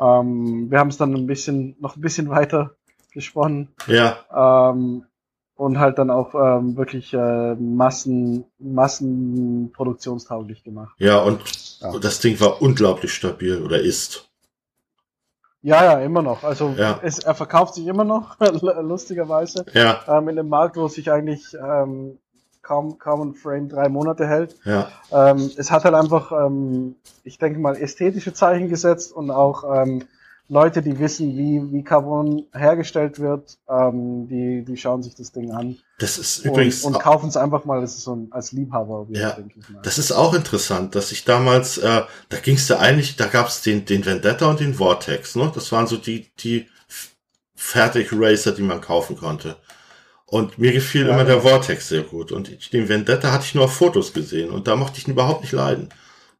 [0.00, 2.76] Ähm, wir haben es dann ein bisschen noch ein bisschen weiter
[3.12, 3.68] gesponnen.
[3.86, 4.70] Ja.
[4.70, 5.04] Ähm,
[5.54, 10.94] und halt dann auch ähm, wirklich äh, Massen, Massenproduktionstauglich gemacht.
[10.98, 11.42] Ja, und
[11.80, 11.98] ja.
[11.98, 14.30] das Ding war unglaublich stabil oder ist.
[15.60, 16.42] Ja, ja, immer noch.
[16.42, 16.98] Also ja.
[17.02, 19.64] es, er verkauft sich immer noch, lustigerweise.
[19.72, 20.00] Ja.
[20.08, 22.18] Ähm, in dem Markt, wo sich eigentlich ähm,
[22.62, 24.56] kaum, kaum ein Frame drei Monate hält.
[24.64, 24.88] Ja.
[25.10, 30.04] Ähm, es hat halt einfach, ähm, ich denke mal, ästhetische Zeichen gesetzt und auch ähm,
[30.48, 35.50] Leute, die wissen, wie, wie Carbon hergestellt wird, ähm, die, die schauen sich das Ding
[35.52, 35.78] an.
[35.98, 36.84] Das ist übrigens.
[36.84, 39.06] Und, und kaufen es einfach mal, das ist so ein, als Liebhaber.
[39.10, 39.80] Ja, denke ich mal.
[39.82, 43.46] das ist auch interessant, dass ich damals, äh, da ging es ja eigentlich, da gab
[43.46, 45.50] es den, den Vendetta und den Vortex, ne?
[45.54, 46.66] Das waren so die, die
[47.54, 49.56] Fertig-Racer, die man kaufen konnte.
[50.32, 52.32] Und mir gefiel ja, immer der Vortex sehr gut.
[52.32, 55.10] Und ich, den Vendetta hatte ich nur auf Fotos gesehen und da mochte ich ihn
[55.10, 55.90] überhaupt nicht leiden.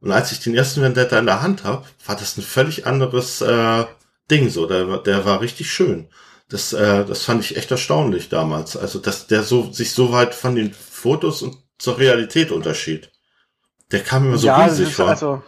[0.00, 3.42] Und als ich den ersten Vendetta in der Hand habe, war das ein völlig anderes
[3.42, 3.84] äh,
[4.30, 4.64] Ding so.
[4.64, 6.08] Der, der war richtig schön.
[6.48, 8.78] Das, äh, das fand ich echt erstaunlich damals.
[8.78, 13.12] Also, dass der so sich so weit von den Fotos und zur Realität unterschied.
[13.90, 15.08] Der kam immer so ja, riesig vor.
[15.08, 15.42] Also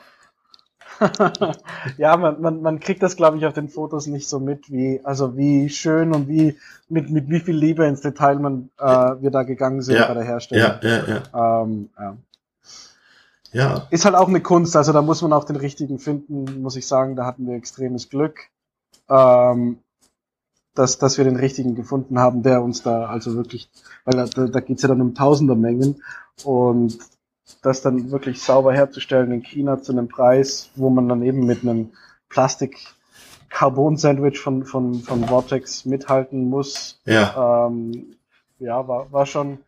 [1.98, 5.00] ja, man, man, man kriegt das, glaube ich, auf den Fotos nicht so mit, wie,
[5.04, 9.30] also wie schön und wie, mit, mit wie viel Liebe ins Detail man, äh, wir
[9.30, 10.78] da gegangen sind ja, bei der Herstellung.
[10.82, 11.62] Ja, ja, ja.
[11.62, 12.16] Ähm, ja.
[13.52, 13.86] Ja.
[13.90, 16.88] Ist halt auch eine Kunst, also da muss man auch den richtigen finden, muss ich
[16.88, 18.48] sagen, da hatten wir extremes Glück
[19.08, 19.78] ähm,
[20.74, 23.70] dass, dass wir den richtigen gefunden haben, der uns da also wirklich,
[24.04, 26.02] weil da, da geht's ja dann um Tausendermengen
[26.44, 26.98] und
[27.62, 31.62] das dann wirklich sauber herzustellen in China zu einem Preis, wo man dann eben mit
[31.62, 31.92] einem
[32.28, 32.76] Plastik
[33.50, 37.00] Carbon Sandwich von, von, von Vortex mithalten muss.
[37.04, 37.66] Ja.
[37.66, 38.16] Ähm,
[38.58, 39.58] ja, war, war schon,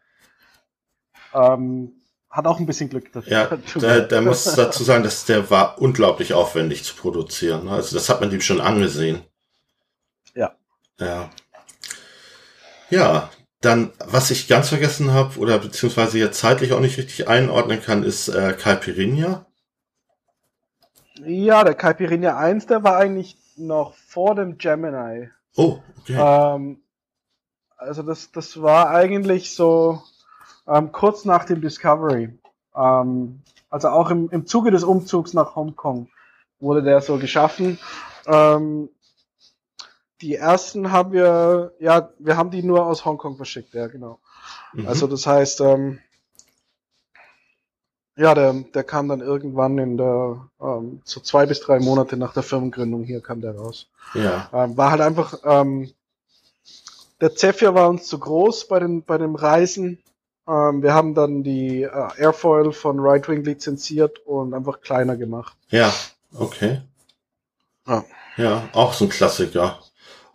[1.34, 1.92] ähm,
[2.28, 3.32] hat auch ein bisschen Glück dafür.
[3.32, 7.68] Ja, da, da muss dazu sagen, dass der war unglaublich aufwendig zu produzieren.
[7.68, 9.20] Also das hat man ihm schon angesehen.
[10.34, 10.52] Ja.
[10.98, 11.30] Ja.
[12.90, 17.82] Ja, dann, was ich ganz vergessen habe, oder beziehungsweise jetzt zeitlich auch nicht richtig einordnen
[17.82, 19.46] kann, ist äh, Caipirinha.
[21.24, 25.30] Ja, der Caipirinha 1, der war eigentlich noch vor dem Gemini.
[25.56, 26.16] Oh, okay.
[26.18, 26.80] Ähm,
[27.76, 30.02] also das, das war eigentlich so,
[30.66, 32.38] ähm, kurz nach dem Discovery.
[32.74, 36.08] Ähm, also auch im, im Zuge des Umzugs nach Hongkong
[36.60, 37.78] wurde der so geschaffen.
[38.26, 38.88] Ähm,
[40.20, 44.18] die ersten haben wir, ja, wir haben die nur aus Hongkong verschickt, ja, genau.
[44.72, 44.88] Mhm.
[44.88, 45.98] Also das heißt, ähm,
[48.16, 52.32] ja, der, der kam dann irgendwann in der, ähm, so zwei bis drei Monate nach
[52.32, 53.88] der Firmengründung hier kam der raus.
[54.14, 54.48] Ja.
[54.52, 55.92] Ähm, war halt einfach, ähm,
[57.20, 60.02] der Zephyr war uns zu groß bei den, bei dem Reisen.
[60.48, 65.56] Ähm, wir haben dann die äh, Airfoil von Right Wing lizenziert und einfach kleiner gemacht.
[65.68, 65.92] Ja,
[66.34, 66.80] okay.
[67.86, 68.04] Ja.
[68.36, 69.78] Ja, auch so ein Klassiker.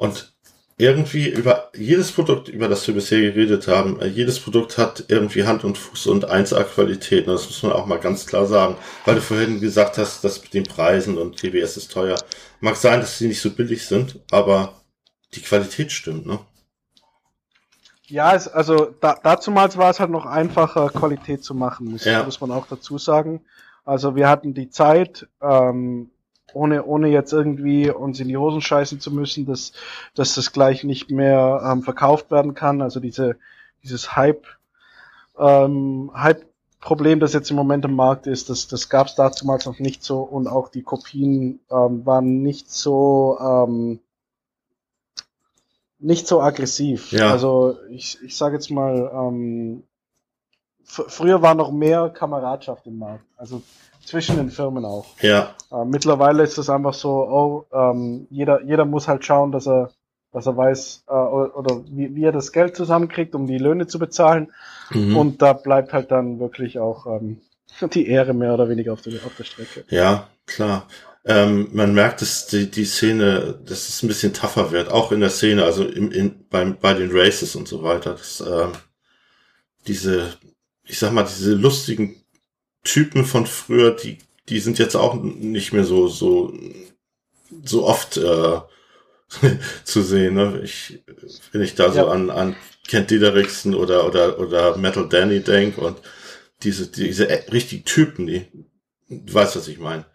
[0.02, 0.34] Und
[0.80, 5.44] irgendwie über jedes Produkt, über das wir bisher geredet haben, äh, jedes Produkt hat irgendwie
[5.44, 7.28] Hand und Fuß und 1A-Qualität.
[7.28, 8.78] Das muss man auch mal ganz klar sagen.
[9.06, 12.18] Weil du vorhin gesagt hast, dass mit den Preisen und TBS ist teuer.
[12.62, 14.82] Mag sein, dass sie nicht so billig sind, aber
[15.36, 16.40] die Qualität stimmt, ne?
[18.08, 22.24] Ja, es, also da, dazumals war es halt noch einfacher, Qualität zu machen, muss, ja.
[22.24, 23.42] muss man auch dazu sagen.
[23.86, 26.10] Also wir hatten die Zeit, ähm,
[26.54, 29.74] ohne, ohne jetzt irgendwie uns in die Hosen scheißen zu müssen, dass,
[30.16, 32.82] dass das gleich nicht mehr ähm, verkauft werden kann.
[32.82, 33.38] Also diese,
[33.84, 34.46] dieses Hype,
[35.38, 39.80] ähm, Hype-Problem, das jetzt im Moment im Markt ist, das, das gab es damals noch
[39.80, 44.00] nicht so und auch die Kopien ähm, waren nicht so ähm,
[46.02, 47.12] nicht so aggressiv.
[47.12, 47.32] Ja.
[47.32, 49.84] Also ich, ich sage jetzt mal, ähm,
[50.84, 53.62] früher war noch mehr Kameradschaft im Markt, also
[54.06, 55.06] zwischen den Firmen auch.
[55.22, 55.56] Ja.
[55.72, 59.92] Äh, mittlerweile ist es einfach so, oh, ähm, jeder, jeder muss halt schauen, dass er,
[60.32, 63.88] dass er weiß, äh, oder, oder wie, wie er das Geld zusammenkriegt, um die Löhne
[63.88, 64.52] zu bezahlen.
[64.92, 65.18] Mhm.
[65.18, 67.42] Und da bleibt halt dann wirklich auch ähm,
[67.94, 69.86] die Ehre mehr oder weniger auf der, auf der Strecke.
[69.90, 70.88] Ja, klar.
[71.24, 75.20] Ähm, man merkt, dass die, die Szene, dass es ein bisschen tougher wird, auch in
[75.20, 78.14] der Szene, also im, in, beim, bei den Races und so weiter.
[78.14, 78.72] Dass, ähm,
[79.88, 80.34] diese,
[80.84, 82.21] ich sag mal, diese lustigen
[82.84, 84.18] Typen von früher, die,
[84.50, 86.54] die sind jetzt auch nicht mehr so, so,
[87.64, 88.60] so oft äh,
[89.84, 90.36] zu sehen.
[90.36, 90.62] Ne?
[90.64, 91.04] Ich,
[91.52, 91.94] wenn ich da ja.
[91.94, 92.56] so an, an
[92.88, 95.98] Kent Diederiksen oder, oder, oder Metal Danny denk und
[96.64, 98.46] diese, diese richtig Typen, die,
[99.10, 100.06] du weißt, was ich meine.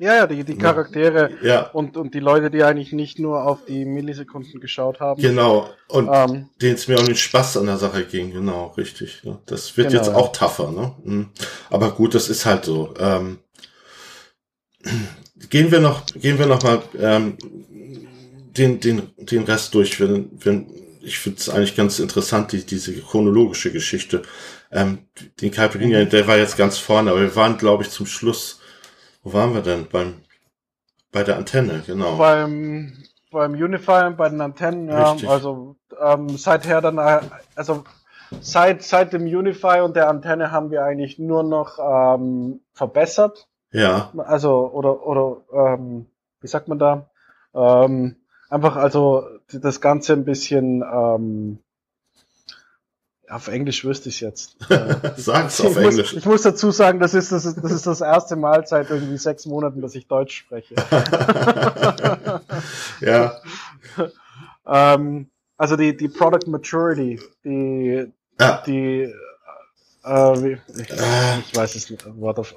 [0.00, 1.62] Ja, ja, die, die Charaktere ja.
[1.70, 5.20] und, und die Leute, die eigentlich nicht nur auf die Millisekunden geschaut haben.
[5.20, 9.24] Genau, und ähm, denen es mir um den Spaß an der Sache ging, genau, richtig.
[9.24, 9.40] Ne?
[9.46, 10.00] Das wird genau.
[10.00, 10.94] jetzt auch tougher, ne?
[11.02, 11.30] Mhm.
[11.68, 12.94] Aber gut, das ist halt so.
[13.00, 13.38] Ähm,
[15.50, 17.36] gehen wir noch, gehen wir noch mal ähm,
[18.56, 19.98] den, den, den Rest durch.
[19.98, 20.68] Wenn, wenn,
[21.02, 24.22] ich finde es eigentlich ganz interessant, die, diese chronologische Geschichte.
[24.70, 24.98] Ähm,
[25.40, 26.10] den Caipirinha, mhm.
[26.10, 28.57] der war jetzt ganz vorne, aber wir waren, glaube ich, zum Schluss
[29.22, 29.86] wo waren wir denn?
[29.90, 30.14] Beim,
[31.12, 32.16] bei der Antenne, genau.
[32.16, 32.92] Beim,
[33.30, 35.12] beim Unify, bei den Antennen, ja.
[35.12, 35.28] Richtig.
[35.28, 37.20] Also ähm, seither dann, äh,
[37.54, 37.84] also
[38.40, 43.48] seit, seit dem Unify und der Antenne haben wir eigentlich nur noch ähm, verbessert.
[43.70, 44.12] Ja.
[44.16, 46.06] Also, oder, oder, ähm,
[46.40, 47.10] wie sagt man da?
[47.54, 48.16] Ähm,
[48.48, 51.58] einfach also das Ganze ein bisschen ähm,
[53.30, 54.56] auf Englisch wüsste ich jetzt.
[55.16, 56.12] Sag's auf ich Englisch.
[56.12, 58.90] Muss, ich muss dazu sagen, das ist das, ist, das ist das erste Mal seit
[58.90, 60.74] irgendwie sechs Monaten, dass ich Deutsch spreche.
[63.00, 63.40] ja.
[64.66, 68.06] ähm, also die, die Product Maturity, die,
[68.40, 68.62] ja.
[68.66, 69.12] die,
[70.04, 72.54] äh, wie, ich, äh, ich, weiß es nicht, Wort of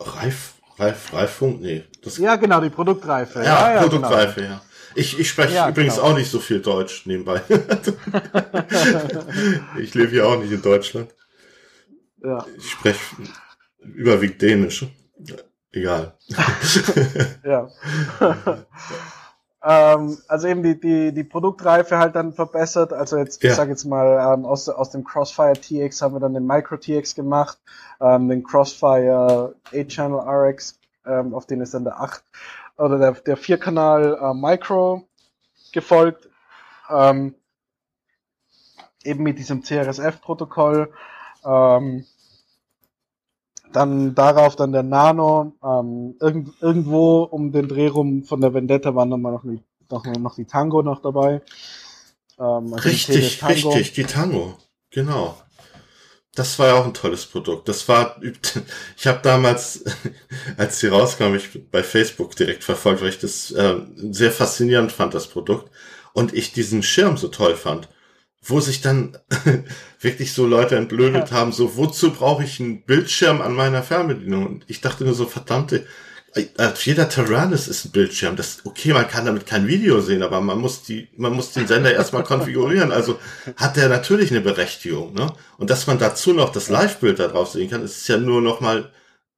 [0.00, 1.60] Reif, Reif, Reifung?
[1.60, 1.84] Nee.
[2.02, 3.40] Das, ja, genau, die Produktreife.
[3.40, 4.54] Ja, ja, ja Produktreife, genau.
[4.54, 4.62] ja.
[4.94, 6.08] Ich, ich spreche ja, übrigens genau.
[6.08, 7.42] auch nicht so viel Deutsch nebenbei.
[9.78, 11.14] ich lebe hier auch nicht in Deutschland.
[12.22, 12.44] Ja.
[12.56, 13.00] Ich spreche
[13.80, 14.86] überwiegend Dänisch.
[15.72, 16.14] Egal.
[17.44, 17.68] ja.
[19.64, 22.92] ähm, also eben die, die, die Produktreife halt dann verbessert.
[22.92, 23.50] Also jetzt, ja.
[23.50, 26.76] ich sag jetzt mal, ähm, aus, aus dem Crossfire TX haben wir dann den Micro
[26.76, 27.58] TX gemacht,
[28.00, 32.22] ähm, den Crossfire 8-Channel RX, ähm, auf den ist dann der 8
[32.82, 35.06] oder der, der Vierkanal äh, Micro
[35.72, 36.28] gefolgt.
[36.90, 37.34] Ähm,
[39.04, 40.92] eben mit diesem CRSF-Protokoll.
[41.44, 42.04] Ähm,
[43.72, 45.54] dann darauf dann der Nano.
[45.64, 50.04] Ähm, irgend, irgendwo um den Dreh rum von der Vendetta waren nochmal noch, die, noch,
[50.04, 51.40] noch die Tango noch dabei.
[52.38, 54.58] Ähm, also richtig, die richtig, die Tango.
[54.90, 55.36] Genau.
[56.34, 57.68] Das war ja auch ein tolles Produkt.
[57.68, 58.20] Das war,
[58.96, 59.84] ich habe damals,
[60.56, 65.14] als sie rauskam, ich bei Facebook direkt verfolgt, weil ich das äh, sehr faszinierend fand,
[65.14, 65.70] das Produkt.
[66.14, 67.88] Und ich diesen Schirm so toll fand,
[68.42, 69.16] wo sich dann
[70.00, 71.36] wirklich so Leute entblödet ja.
[71.36, 74.46] haben, so, wozu brauche ich einen Bildschirm an meiner Fernbedienung?
[74.46, 75.86] Und ich dachte nur so, verdammte,
[76.34, 78.36] jeder Tyrannus ist ein Bildschirm.
[78.36, 81.66] Das, okay, man kann damit kein Video sehen, aber man muss die, man muss den
[81.66, 82.90] Sender erstmal konfigurieren.
[82.90, 83.18] Also
[83.56, 85.32] hat der natürlich eine Berechtigung, ne?
[85.58, 88.60] Und dass man dazu noch das Live-Bild da drauf sehen kann, ist ja nur noch
[88.60, 88.90] mal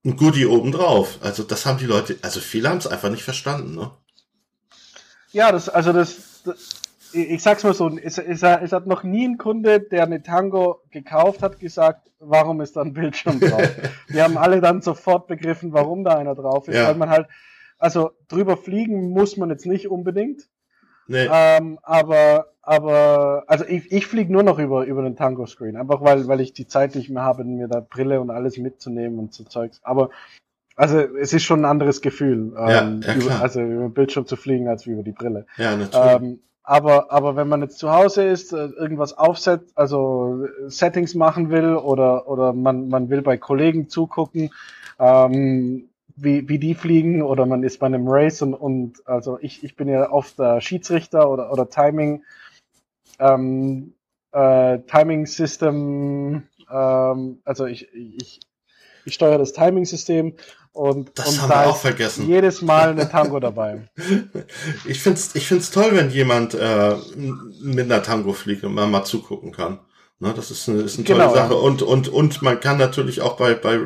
[0.04, 1.18] ein Goodie obendrauf.
[1.20, 3.90] Also das haben die Leute, also viele haben es einfach nicht verstanden, ne?
[5.32, 6.56] Ja, das, also das, das
[7.14, 10.82] ich sag's mal so, es, es, es, hat noch nie ein Kunde, der eine Tango
[10.90, 13.68] gekauft hat, gesagt, warum ist da ein Bildschirm drauf?
[14.08, 16.88] Wir haben alle dann sofort begriffen, warum da einer drauf ist, ja.
[16.88, 17.28] weil man halt,
[17.78, 20.48] also drüber fliegen muss man jetzt nicht unbedingt.
[21.06, 21.28] Nee.
[21.30, 26.26] Ähm, aber, aber, also ich, ich fliege nur noch über, über den Tango-Screen, einfach weil,
[26.28, 29.44] weil ich die Zeit nicht mehr habe, mir da Brille und alles mitzunehmen und so
[29.44, 29.80] Zeugs.
[29.82, 30.10] Aber,
[30.76, 34.26] also es ist schon ein anderes Gefühl, ja, ähm, ja, über, also über den Bildschirm
[34.26, 35.46] zu fliegen als wie über die Brille.
[35.56, 36.22] Ja, natürlich.
[36.22, 41.50] Ähm, aber, aber wenn man jetzt zu Hause ist, äh, irgendwas aufsetzt, also Settings machen
[41.50, 44.50] will oder, oder man, man will bei Kollegen zugucken,
[44.98, 49.62] ähm, wie, wie die fliegen oder man ist bei einem Race und, und also ich,
[49.62, 52.24] ich bin ja oft äh, Schiedsrichter oder, oder Timing,
[53.18, 53.92] ähm,
[54.32, 58.40] äh, Timing System, ähm, also ich, ich,
[59.04, 60.34] ich steuere das Timing-System
[60.72, 62.26] und, das und da vergessen.
[62.26, 63.88] jedes Mal eine Tango dabei.
[64.84, 66.96] ich find's, ich find's toll, wenn jemand äh,
[67.62, 69.78] mit einer Tango fliegt und man mal zugucken kann.
[70.18, 71.54] Ne, das ist eine, ist eine tolle genau, Sache.
[71.54, 71.60] Ja.
[71.60, 73.78] Und, und, und man kann natürlich auch bei, bei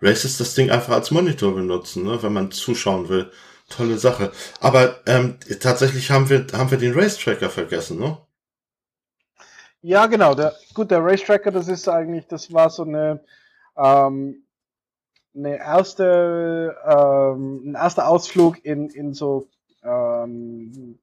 [0.00, 3.30] Races das Ding einfach als Monitor benutzen, ne, wenn man zuschauen will.
[3.68, 4.32] Tolle Sache.
[4.60, 8.18] Aber ähm, tatsächlich haben wir, haben wir den Racetracker vergessen, ne?
[9.80, 10.34] Ja, genau.
[10.34, 13.24] Der, gut, der Racetracker, das ist eigentlich, das war so eine,
[13.76, 14.44] ähm,
[15.34, 19.48] eine erste, ähm, ein erster Ausflug in, in so
[19.82, 20.98] ähm,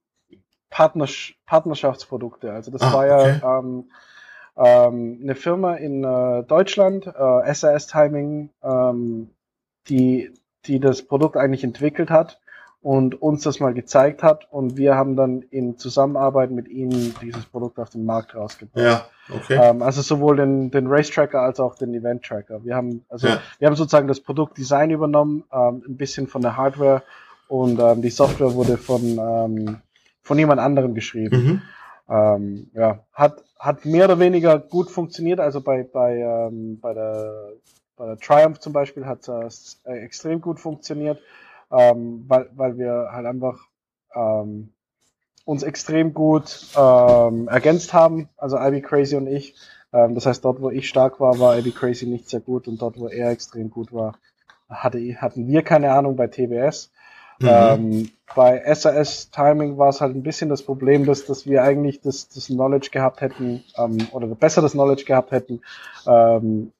[0.69, 2.51] Partners Partnerschaftsprodukte.
[2.51, 3.39] Also das ah, war ja okay.
[3.43, 3.91] ähm,
[4.55, 9.31] ähm, eine Firma in äh, Deutschland, äh, SAS Timing, ähm,
[9.87, 10.31] die,
[10.65, 12.39] die das Produkt eigentlich entwickelt hat
[12.81, 17.45] und uns das mal gezeigt hat und wir haben dann in Zusammenarbeit mit ihnen dieses
[17.45, 18.83] Produkt auf den Markt rausgebracht.
[18.83, 19.59] Ja, okay.
[19.61, 22.63] Ähm, also sowohl den, den Race Tracker als auch den Event Tracker.
[22.63, 23.39] Wir haben also ja.
[23.59, 27.03] wir haben sozusagen das Produktdesign übernommen, ähm, ein bisschen von der Hardware
[27.47, 29.77] und ähm, die Software wurde von ähm,
[30.21, 31.37] von jemand anderem geschrieben.
[31.37, 31.61] Mhm.
[32.09, 35.39] Ähm, ja, hat hat mehr oder weniger gut funktioniert.
[35.39, 37.51] Also bei, bei, ähm, bei, der,
[37.97, 41.21] bei der Triumph zum Beispiel hat das äh, extrem gut funktioniert,
[41.71, 43.59] ähm, weil, weil wir halt einfach
[44.15, 44.73] ähm,
[45.45, 49.55] uns extrem gut ähm, ergänzt haben, also Ivy Crazy und ich.
[49.91, 52.81] Ähm, das heißt, dort, wo ich stark war, war Ivy Crazy nicht sehr gut und
[52.81, 54.17] dort, wo er extrem gut war,
[54.69, 56.91] hatte, hatten wir keine Ahnung bei TBS.
[57.39, 57.47] Mhm.
[57.49, 62.01] Ähm, bei SAS Timing war es halt ein bisschen das Problem, dass, dass wir eigentlich
[62.01, 65.61] das, das Knowledge gehabt hätten, ähm, oder besser das Knowledge gehabt hätten,
[66.05, 66.71] ähm,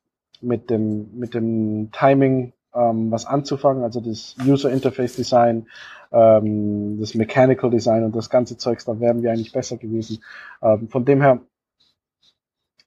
[0.42, 5.68] mit dem, mit dem Timing ähm, was anzufangen, also das User Interface Design,
[6.12, 10.24] ähm, das Mechanical Design und das ganze Zeugs, da wären wir eigentlich besser gewesen.
[10.62, 11.42] Ähm, von dem her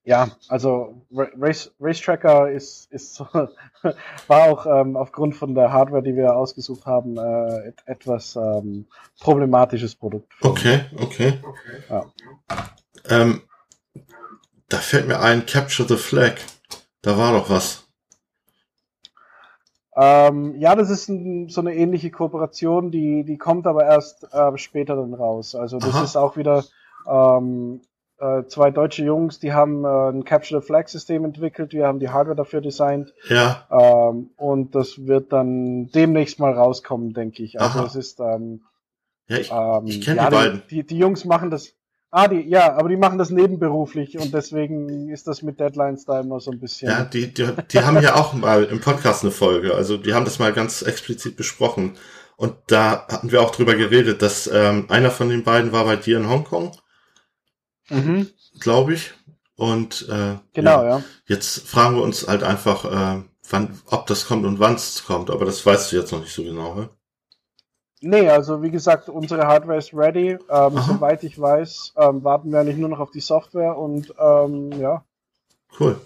[0.05, 3.27] ja, also Race, Race Tracker ist, ist so,
[4.27, 8.87] war auch ähm, aufgrund von der Hardware, die wir ausgesucht haben, äh, et etwas ähm,
[9.21, 10.33] problematisches Produkt.
[10.41, 11.41] Okay, okay.
[11.89, 12.13] Ja.
[13.09, 13.43] Ähm,
[14.69, 16.35] da fällt mir ein, Capture the Flag.
[17.03, 17.82] Da war doch was.
[19.95, 24.57] Ähm, ja, das ist ein, so eine ähnliche Kooperation, die, die kommt aber erst äh,
[24.57, 25.55] später dann raus.
[25.55, 26.05] Also das Aha.
[26.05, 26.65] ist auch wieder
[27.07, 27.83] ähm,
[28.19, 31.99] äh, zwei deutsche Jungs, die haben äh, ein Capture the Flag System entwickelt, wir haben
[31.99, 33.13] die Hardware dafür designt.
[33.29, 33.67] Ja.
[33.71, 37.61] Ähm, und das wird dann demnächst mal rauskommen, denke ich.
[37.61, 37.87] Also Aha.
[37.87, 38.63] es ist ähm,
[39.29, 40.63] ja, ich, ähm, ich kenne ja, die beiden.
[40.71, 41.75] Die, die Jungs machen das.
[42.15, 46.21] Ah, die, ja, aber die machen das nebenberuflich und deswegen ist das mit Deadlines da
[46.21, 46.91] immer so ein bisschen.
[46.91, 49.75] Ja, die, die, die haben ja auch mal im Podcast eine Folge.
[49.75, 51.95] Also die haben das mal ganz explizit besprochen.
[52.37, 55.97] Und da hatten wir auch drüber geredet, dass ähm, einer von den beiden war bei
[55.97, 56.77] dir in Hongkong
[57.89, 58.29] mhm.
[58.61, 59.13] glaube ich.
[59.57, 60.99] Und äh, genau, ja.
[60.99, 61.05] ja.
[61.27, 65.31] Jetzt fragen wir uns halt einfach, äh, wann, ob das kommt und wann es kommt,
[65.31, 66.91] aber das weißt du jetzt noch nicht so genau, ne?
[68.05, 70.37] Nee, also wie gesagt, unsere Hardware ist ready.
[70.51, 74.73] Ähm, soweit ich weiß, ähm, warten wir eigentlich nur noch auf die Software und ähm,
[74.73, 75.05] ja.
[75.79, 76.01] Cool.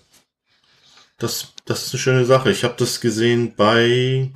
[1.18, 2.50] Das, das ist eine schöne Sache.
[2.50, 4.30] Ich habe das gesehen bei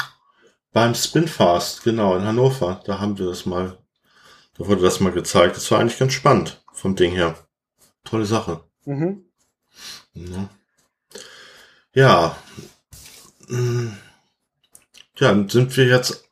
[0.73, 2.81] beim Spinfast, genau, in Hannover.
[2.87, 3.77] Da haben wir das mal,
[4.57, 5.57] da wurde das mal gezeigt.
[5.57, 7.37] Das war eigentlich ganz spannend vom Ding her.
[8.05, 8.65] Tolle Sache.
[8.87, 9.27] Mhm.
[10.15, 10.49] Ja.
[11.93, 12.37] Ja.
[13.49, 13.97] Hm.
[15.17, 16.30] Ja, dann sind wir jetzt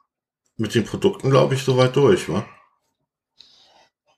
[0.59, 2.45] mit den Produkten, glaube ich, soweit durch, wa?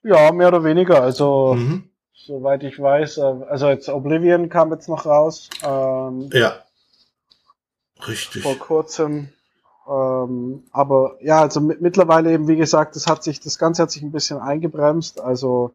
[0.03, 1.03] Ja, mehr oder weniger.
[1.03, 1.85] Also, mhm.
[2.15, 5.51] soweit ich weiß, äh, also jetzt Oblivion kam jetzt noch raus.
[5.63, 6.55] Ähm, ja.
[8.09, 8.43] Richtig.
[8.43, 9.29] Vor kurzem.
[9.87, 14.03] Ähm, aber ja, also mittlerweile eben, wie gesagt, das hat sich, das Ganze hat sich
[14.03, 15.21] ein bisschen eingebremst.
[15.21, 15.75] Also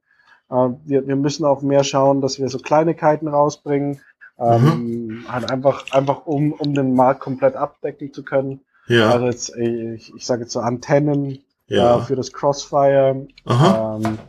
[0.49, 4.01] äh, wir, wir müssen auch mehr schauen, dass wir so Kleinigkeiten rausbringen.
[4.39, 5.31] Ähm, mhm.
[5.31, 8.61] Halt einfach, einfach um, um den Markt komplett abdecken zu können.
[8.87, 9.11] Ja.
[9.11, 11.97] Also jetzt, ich, ich sage jetzt so Antennen ja.
[11.97, 13.27] äh, für das Crossfire.
[13.47, 14.19] Ähm,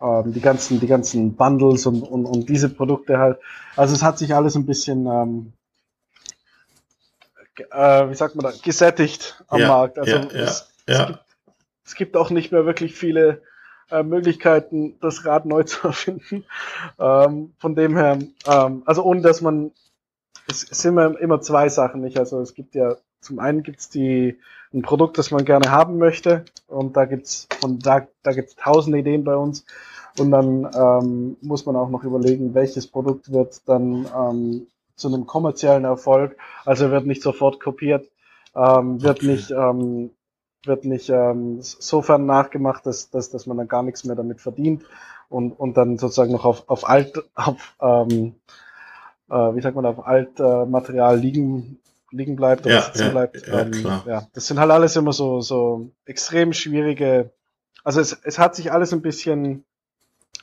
[0.00, 3.38] ähm, die ganzen, die ganzen Bundles und, und, und diese Produkte halt.
[3.76, 5.52] Also es hat sich alles ein bisschen, ähm,
[7.70, 9.98] äh, wie sagt man da, gesättigt am ja, Markt.
[9.98, 11.18] Also ja, es, es, gibt,
[11.86, 13.42] es gibt auch nicht mehr wirklich viele
[13.90, 16.44] äh, Möglichkeiten, das Rad neu zu erfinden.
[16.98, 19.70] Ähm, von dem her, ähm, also ohne dass man,
[20.48, 22.18] es, sind immer, zwei Sachen nicht.
[22.18, 24.38] Also es gibt ja, zum einen gibt's die
[24.72, 28.98] ein Produkt, das man gerne haben möchte und da gibt's von da, da gibt's tausende
[28.98, 29.64] Ideen bei uns
[30.18, 34.66] und dann ähm, muss man auch noch überlegen, welches Produkt wird dann ähm,
[34.96, 36.36] zu einem kommerziellen Erfolg.
[36.64, 38.10] Also wird nicht sofort kopiert,
[38.54, 40.10] ähm, wird nicht ähm,
[40.66, 44.82] wird nicht ähm, sofern nachgemacht, dass, dass, dass man dann gar nichts mehr damit verdient
[45.28, 48.63] und, und dann sozusagen noch auf, auf alt, auf, ähm, äh,
[49.38, 51.78] wie sagt man, auf Altmaterial äh, liegen,
[52.10, 53.46] liegen bleibt oder ja, sitzen ja, bleibt.
[53.46, 54.04] Ja, ähm, klar.
[54.06, 57.30] ja, das sind halt alles immer so, so extrem schwierige,
[57.82, 59.64] also es, es hat sich alles ein bisschen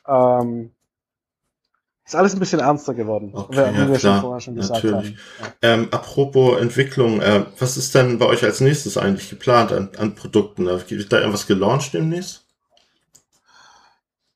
[0.07, 0.71] ähm,
[2.11, 4.83] ist alles ein bisschen ernster geworden, okay, wie ja, wir klar, schon vorher schon gesagt
[4.83, 5.15] natürlich.
[5.39, 5.53] haben.
[5.63, 5.73] Ja.
[5.73, 10.15] Ähm, apropos Entwicklung, äh, was ist denn bei euch als nächstes eigentlich geplant an, an
[10.15, 10.67] Produkten?
[10.67, 12.45] Äh, wird da irgendwas gelauncht demnächst?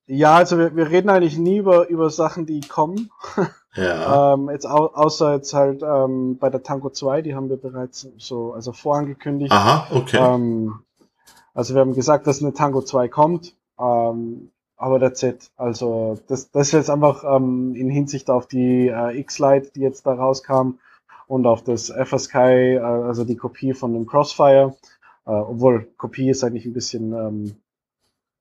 [0.08, 3.10] Ja, also wir, wir reden eigentlich nie über, über Sachen, die kommen.
[3.78, 4.36] Ja.
[4.36, 8.08] ähm, jetzt au außer jetzt halt ähm, bei der Tango 2, die haben wir bereits
[8.18, 9.52] so also vorangekündigt.
[9.52, 10.16] Aha, okay.
[10.18, 10.80] Ähm,
[11.54, 13.54] also wir haben gesagt, dass eine Tango 2 kommt.
[13.78, 15.52] Ähm, aber that's it.
[15.58, 20.06] Also das, das ist jetzt einfach ähm, in Hinsicht auf die äh, X-Lite, die jetzt
[20.06, 20.76] da rauskam
[21.28, 24.76] und auf das FSK, äh, also die Kopie von dem Crossfire,
[25.26, 27.56] äh, obwohl Kopie ist eigentlich ein bisschen ähm,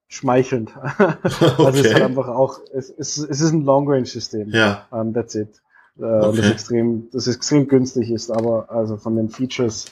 [0.08, 0.72] schmeichelnd.
[0.98, 4.50] also es ist halt einfach auch, es, es, es ist ein Long-Range-System.
[4.50, 4.86] Ja.
[4.90, 5.60] Um, ähm, that's it.
[5.98, 6.26] Äh, okay.
[6.28, 9.86] Und das extrem, das extrem günstig ist, aber also von den Features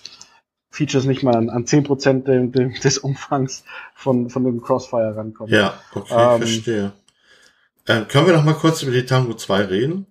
[0.73, 3.63] Features nicht mal an, an 10% de, de, des Umfangs
[3.95, 5.53] von, von dem Crossfire rankommen.
[5.53, 6.93] Ja, okay, ähm, verstehe.
[7.87, 10.07] Äh, können wir noch mal kurz über die Tango 2 reden?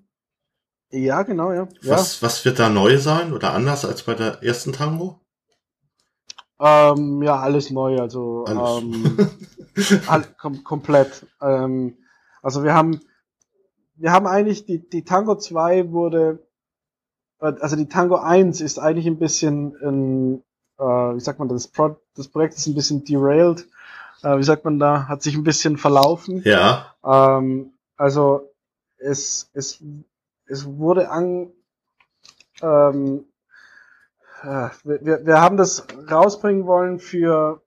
[0.92, 1.68] Ja, genau, ja.
[1.82, 2.28] Was, ja.
[2.28, 5.20] was wird da neu sein oder anders als bei der ersten Tango?
[6.60, 8.84] Ähm, ja, alles neu, also alles.
[8.84, 9.30] Ähm,
[10.08, 11.26] all, kom komplett.
[11.42, 11.98] Ähm,
[12.42, 13.02] also wir haben,
[13.96, 16.40] wir haben eigentlich, die, die Tango 2 wurde,
[17.40, 20.44] also die Tango 1 ist eigentlich ein bisschen ein,
[20.78, 23.68] äh, wie sagt man, das, Pro das Projekt ist ein bisschen derailed.
[24.24, 26.42] Äh, wie sagt man da, hat sich ein bisschen verlaufen.
[26.46, 26.96] Ja.
[27.04, 28.52] Ähm, also
[28.98, 29.84] es, es,
[30.46, 31.52] es wurde an,
[32.62, 33.26] ähm,
[34.44, 37.62] äh, wir, wir haben das rausbringen wollen für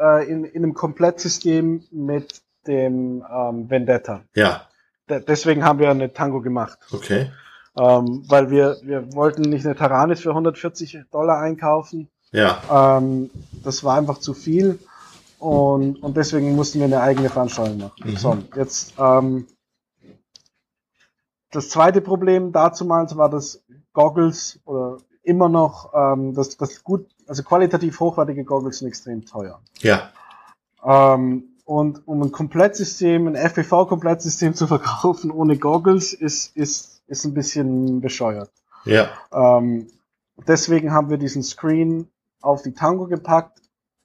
[0.00, 4.22] äh, in, in einem Komplettsystem mit dem ähm, Vendetta.
[4.34, 4.62] Ja.
[5.08, 6.78] De deswegen haben wir eine Tango gemacht.
[6.92, 7.30] Okay.
[7.78, 12.98] Ähm, weil wir, wir wollten nicht eine Taranis für 140 Dollar einkaufen, ja.
[12.98, 13.30] Ähm,
[13.64, 14.78] das war einfach zu viel
[15.38, 17.94] und, und deswegen mussten wir eine eigene Veranstaltung machen.
[18.04, 18.16] Mhm.
[18.16, 19.46] So, jetzt ähm,
[21.50, 27.44] das zweite Problem dazumals war, dass Goggles oder immer noch ähm, das, das gut, also
[27.44, 29.60] qualitativ hochwertige Goggles sind extrem teuer.
[29.78, 30.10] Ja.
[30.84, 37.32] Ähm, und um ein Komplettsystem, ein FPV-Komplettsystem zu verkaufen ohne Goggles, ist, ist, ist ein
[37.32, 38.50] bisschen bescheuert.
[38.84, 39.10] Ja.
[39.32, 39.86] Ähm,
[40.48, 42.08] deswegen haben wir diesen Screen
[42.40, 43.60] auf die Tango gepackt,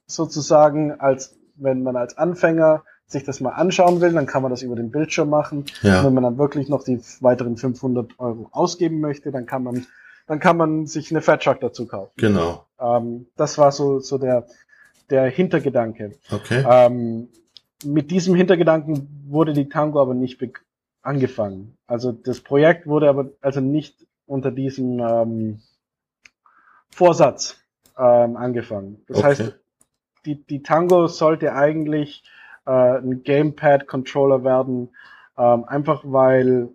[0.06, 4.62] sozusagen, als wenn man als Anfänger sich das mal anschauen will, dann kann man das
[4.62, 5.64] über den Bildschirm machen.
[5.82, 6.04] Ja.
[6.04, 9.84] wenn man dann wirklich noch die weiteren 500 Euro ausgeben möchte, dann kann man,
[10.26, 12.12] dann kann man sich eine Fat Truck dazu kaufen.
[12.16, 12.66] Genau.
[12.80, 14.46] Ähm, das war so, so der,
[15.10, 16.12] der Hintergedanke.
[16.30, 16.64] Okay.
[16.68, 17.28] Ähm,
[17.84, 20.42] mit diesem Hintergedanken wurde die Tango aber nicht
[21.02, 21.76] angefangen.
[21.86, 25.60] Also das Projekt wurde aber also nicht unter diesem ähm,
[26.90, 27.56] Vorsatz
[27.98, 29.02] ähm, angefangen.
[29.06, 29.26] Das okay.
[29.26, 29.58] heißt,
[30.24, 32.24] die, die Tango sollte eigentlich
[32.66, 34.90] äh, ein Gamepad-Controller werden,
[35.38, 36.70] ähm, einfach weil,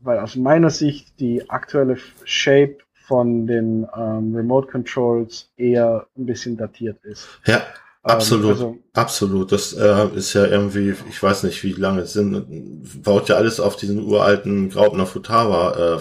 [0.00, 6.56] weil aus meiner Sicht die aktuelle Shape von den ähm, Remote Controls eher ein bisschen
[6.56, 7.28] datiert ist.
[7.44, 7.62] Ja, ähm,
[8.02, 9.52] absolut, also, absolut.
[9.52, 13.60] Das äh, ist ja irgendwie, ich weiß nicht, wie lange es sind, baut ja alles
[13.60, 16.00] auf diesen uralten Graupner Futaba äh,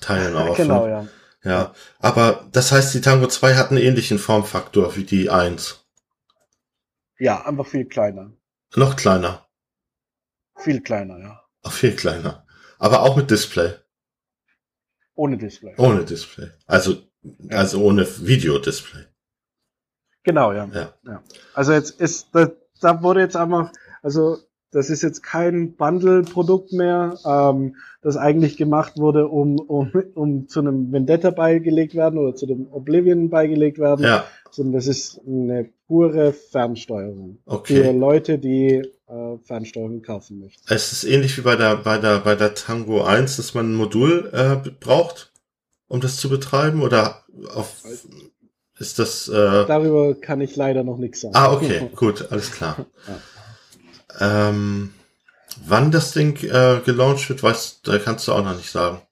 [0.00, 0.56] Teilen auf.
[0.56, 0.90] Genau, ne?
[0.90, 1.06] ja.
[1.44, 5.86] Ja, aber das heißt, die Tango 2 hat einen ähnlichen Formfaktor wie die 1.
[7.20, 8.32] Ja, einfach viel kleiner.
[8.74, 9.46] Noch kleiner.
[10.56, 11.40] Viel kleiner, ja.
[11.62, 12.45] Ach, viel kleiner.
[12.78, 13.74] Aber auch mit Display.
[15.14, 15.74] Ohne Display.
[15.78, 16.50] Ohne Display.
[16.66, 17.56] Also, ja.
[17.56, 19.04] also ohne Videodisplay.
[20.22, 20.68] Genau, ja.
[20.72, 20.92] ja.
[21.04, 21.22] ja.
[21.54, 22.50] Also jetzt ist, da,
[22.80, 23.72] da wurde jetzt einfach,
[24.02, 24.38] also
[24.72, 30.60] das ist jetzt kein Bundle-Produkt mehr, ähm, das eigentlich gemacht wurde, um, um, um zu
[30.60, 34.24] einem Vendetta beigelegt werden oder zu dem Oblivion beigelegt werden, ja.
[34.56, 37.82] Sondern das ist eine pure Fernsteuerung okay.
[37.82, 40.62] für Leute, die äh, Fernsteuerung kaufen möchten.
[40.72, 43.74] Es ist ähnlich wie bei der bei der bei der Tango 1, dass man ein
[43.74, 45.32] Modul äh, braucht,
[45.88, 47.84] um das zu betreiben oder auf
[48.78, 49.28] ist das.
[49.28, 49.66] Äh...
[49.66, 51.34] Darüber kann ich leider noch nichts sagen.
[51.36, 52.86] Ah, okay, gut, alles klar.
[54.18, 54.48] ja.
[54.48, 54.94] ähm,
[55.66, 59.02] wann das Ding äh, gelauncht wird, weißt, da kannst du auch noch nicht sagen.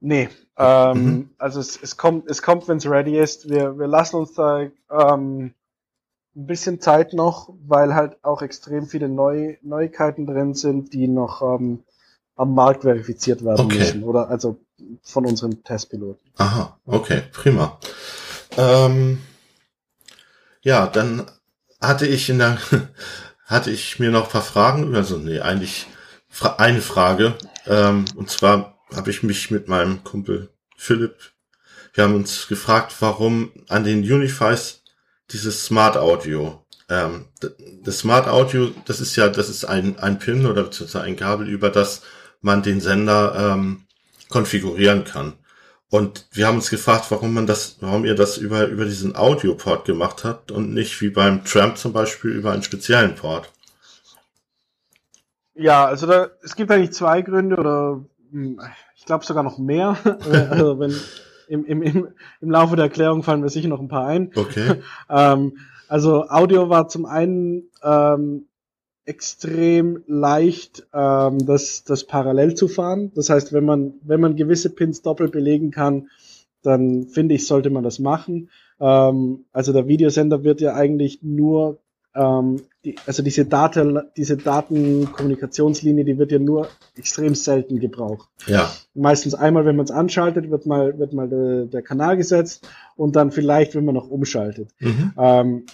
[0.00, 1.30] Nee, ähm, mhm.
[1.38, 3.48] also es, es kommt, es kommt, wenn es ready ist.
[3.48, 5.54] Wir, wir lassen uns da ähm,
[6.36, 11.42] ein bisschen Zeit noch, weil halt auch extrem viele Neu Neuigkeiten drin sind, die noch
[11.42, 11.84] ähm,
[12.36, 13.78] am Markt verifiziert werden okay.
[13.78, 14.02] müssen.
[14.04, 14.58] Oder also
[15.02, 16.30] von unseren Testpiloten.
[16.36, 17.78] Aha, okay, prima.
[18.56, 19.20] Ähm,
[20.62, 21.26] ja, dann
[21.80, 22.58] hatte ich in der
[23.46, 25.86] hatte ich mir noch ein paar Fragen, also nee, eigentlich
[26.56, 27.34] eine Frage.
[27.66, 31.16] Ähm, und zwar habe ich mich mit meinem Kumpel Philipp,
[31.94, 34.82] wir haben uns gefragt, warum an den Unifies
[35.30, 36.66] dieses Smart Audio.
[36.88, 37.26] Ähm,
[37.82, 41.48] das Smart Audio, das ist ja, das ist ein, ein Pin oder beziehungsweise ein Kabel,
[41.48, 42.02] über das
[42.40, 43.86] man den Sender ähm,
[44.28, 45.34] konfigurieren kann.
[45.88, 49.84] Und wir haben uns gefragt, warum man das, warum ihr das über, über diesen Audio-Port
[49.84, 53.52] gemacht habt und nicht wie beim Tramp zum Beispiel über einen speziellen Port.
[55.54, 58.04] Ja, also da, es gibt eigentlich zwei Gründe oder
[58.96, 59.96] ich glaube sogar noch mehr.
[60.50, 60.94] also wenn
[61.48, 62.08] im, im, im,
[62.40, 64.30] im Laufe der Erklärung fallen mir sicher noch ein paar ein.
[64.34, 64.80] Okay.
[65.10, 65.58] ähm,
[65.88, 68.46] also Audio war zum einen ähm,
[69.04, 73.12] extrem leicht, ähm, das, das parallel zu fahren.
[73.14, 76.08] Das heißt, wenn man, wenn man gewisse Pins doppelt belegen kann,
[76.62, 78.50] dann finde ich, sollte man das machen.
[78.80, 81.78] Ähm, also der Videosender wird ja eigentlich nur
[82.14, 88.28] ähm, die, also diese Daten, diese Datenkommunikationslinie, die wird ja nur extrem selten gebraucht.
[88.46, 88.70] Ja.
[88.94, 93.16] Meistens einmal, wenn man es anschaltet, wird mal, wird mal de, der Kanal gesetzt und
[93.16, 94.70] dann vielleicht, wenn man noch umschaltet.
[94.80, 95.12] Mhm.
[95.16, 95.66] Ähm,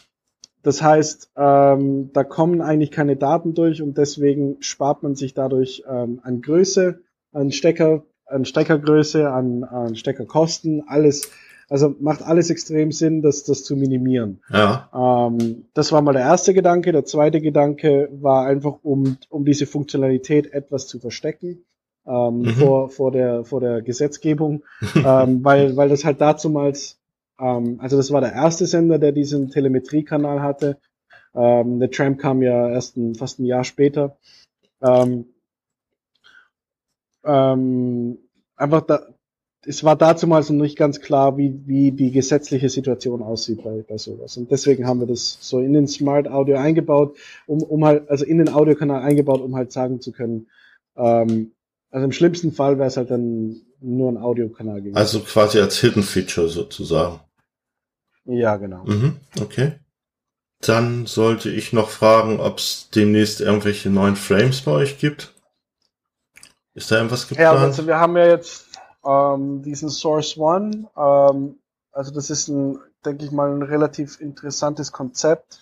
[0.62, 5.84] das heißt, ähm, da kommen eigentlich keine Daten durch und deswegen spart man sich dadurch
[5.88, 7.01] ähm, an Größe,
[7.32, 11.30] an Stecker, an Steckergröße, an, an Steckerkosten, alles
[11.71, 14.43] also macht alles extrem Sinn, das, das zu minimieren.
[14.53, 14.91] Ja.
[14.93, 16.91] Ähm, das war mal der erste Gedanke.
[16.91, 21.64] Der zweite Gedanke war einfach, um, um diese Funktionalität etwas zu verstecken.
[22.07, 22.51] Ähm, mhm.
[22.55, 24.64] vor, vor, der, vor der Gesetzgebung,
[24.97, 26.99] ähm, weil, weil das halt dazumals,
[27.39, 30.79] ähm, also das war der erste Sender, der diesen Telemetriekanal hatte.
[31.35, 34.16] Ähm, der Tramp kam ja erst ein, fast ein Jahr später.
[34.83, 35.27] Ähm,
[37.23, 38.18] ähm,
[38.57, 39.07] einfach da,
[39.66, 43.84] es war dazu mal so nicht ganz klar, wie, wie die gesetzliche Situation aussieht bei,
[43.86, 44.36] bei sowas.
[44.36, 48.24] Und deswegen haben wir das so in den Smart Audio eingebaut, um, um halt, also
[48.24, 50.46] in den Audiokanal eingebaut, um halt sagen zu können,
[50.96, 51.52] ähm,
[51.90, 54.96] also im schlimmsten Fall wäre es halt dann nur ein Audiokanal gewesen.
[54.96, 57.20] Also quasi als Hidden Feature sozusagen.
[58.24, 58.84] Ja, genau.
[58.84, 59.72] Mhm, okay.
[60.61, 65.34] Dann sollte ich noch fragen, ob es demnächst irgendwelche neuen Frames bei euch gibt.
[66.74, 67.58] Ist da irgendwas geplant?
[67.58, 68.70] Ja, also wir haben ja jetzt
[69.05, 70.88] ähm, diesen Source One.
[70.96, 71.59] Ähm,
[71.92, 75.61] also das ist ein, denke ich mal, ein relativ interessantes Konzept.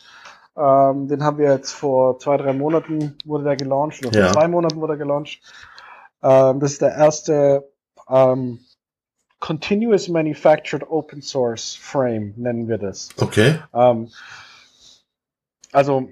[0.56, 4.32] Ähm, den haben wir jetzt vor zwei, drei Monaten wurde der gelauncht, oder vor ja.
[4.32, 5.40] zwei Monaten wurde er gelauncht.
[6.22, 7.70] Ähm, das ist der erste
[8.08, 8.60] ähm,
[9.40, 13.10] Continuous Manufactured Open Source Frame, nennen wir das.
[13.18, 13.60] Okay.
[13.72, 14.10] Ähm,
[15.70, 16.08] also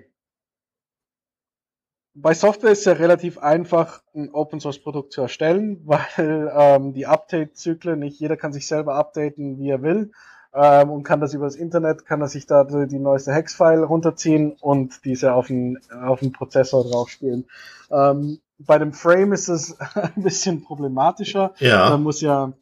[2.17, 6.95] bei Software ist es ja relativ einfach, ein Open Source Produkt zu erstellen, weil ähm,
[6.95, 10.12] die Update-Zyklen, nicht jeder kann sich selber updaten, wie er will,
[10.55, 14.57] ähm, und kann das über das Internet, kann er sich da die neueste Hex-File runterziehen
[14.61, 17.45] und diese auf den, auf den Prozessor draufspielen.
[17.91, 21.53] Ähm, bei dem Frame ist es ein bisschen problematischer.
[21.59, 21.91] Ja.
[21.91, 22.55] Man muss ja,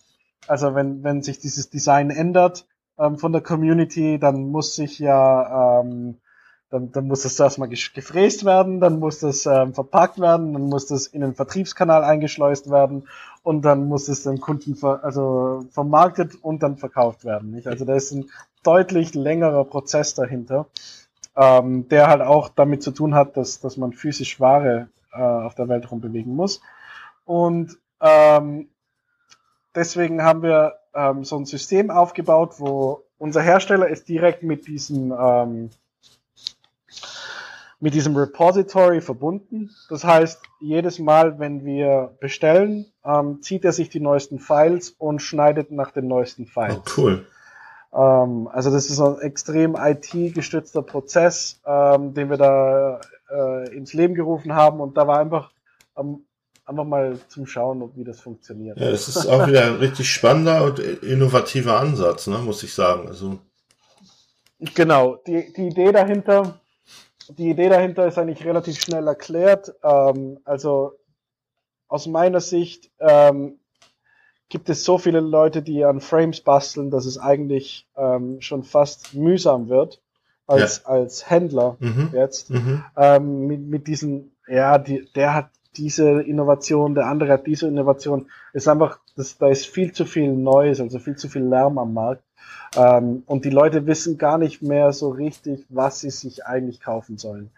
[0.48, 2.66] also wenn, wenn sich dieses Design ändert
[2.98, 6.16] ähm, von der Community, dann muss sich ja ähm,
[6.74, 10.86] dann, dann muss das erstmal gefräst werden, dann muss das ähm, verpackt werden, dann muss
[10.86, 13.06] das in den Vertriebskanal eingeschleust werden
[13.44, 17.52] und dann muss es dem Kunden ver also vermarktet und dann verkauft werden.
[17.52, 17.68] Nicht?
[17.68, 18.28] Also da ist ein
[18.64, 20.66] deutlich längerer Prozess dahinter,
[21.36, 25.54] ähm, der halt auch damit zu tun hat, dass, dass man physisch Ware äh, auf
[25.54, 26.60] der Welt rumbewegen muss.
[27.24, 28.68] Und ähm,
[29.76, 35.12] deswegen haben wir ähm, so ein System aufgebaut, wo unser Hersteller ist direkt mit diesen
[35.16, 35.70] ähm,
[37.80, 39.70] mit diesem Repository verbunden.
[39.88, 45.20] Das heißt, jedes Mal, wenn wir bestellen, ähm, zieht er sich die neuesten Files und
[45.20, 46.78] schneidet nach den neuesten Files.
[46.78, 47.26] Oh, cool.
[47.92, 53.00] Ähm, also das ist ein extrem IT-gestützter Prozess, ähm, den wir da
[53.30, 55.50] äh, ins Leben gerufen haben und da war einfach
[55.96, 56.24] ähm,
[56.66, 58.78] einfach mal zum Schauen, wie das funktioniert.
[58.78, 63.06] Ja, es ist auch wieder ein richtig spannender und innovativer Ansatz, ne, muss ich sagen.
[63.08, 63.38] Also
[64.74, 66.60] genau, die, die Idee dahinter
[67.28, 69.74] die Idee dahinter ist eigentlich relativ schnell erklärt.
[69.82, 70.92] Ähm, also
[71.88, 73.58] aus meiner Sicht ähm,
[74.48, 79.14] gibt es so viele Leute, die an Frames basteln, dass es eigentlich ähm, schon fast
[79.14, 80.00] mühsam wird
[80.46, 80.90] als, ja.
[80.90, 82.10] als Händler mhm.
[82.12, 82.84] jetzt mhm.
[82.96, 88.26] Ähm, mit, mit diesen, ja, die, der hat diese Innovation, der andere hat diese Innovation.
[88.52, 91.94] ist einfach, das, da ist viel zu viel Neues, also viel zu viel Lärm am
[91.94, 92.22] Markt.
[92.76, 97.18] Ähm, und die Leute wissen gar nicht mehr so richtig, was sie sich eigentlich kaufen
[97.18, 97.50] sollen.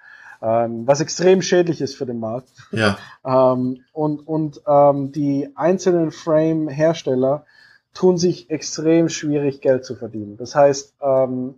[0.42, 2.48] Ähm, was extrem schädlich ist für den Markt.
[2.70, 2.98] Ja.
[3.24, 7.46] ähm, und und ähm, die einzelnen Frame-Hersteller
[7.94, 10.36] tun sich extrem schwierig, Geld zu verdienen.
[10.36, 11.54] Das heißt, ähm,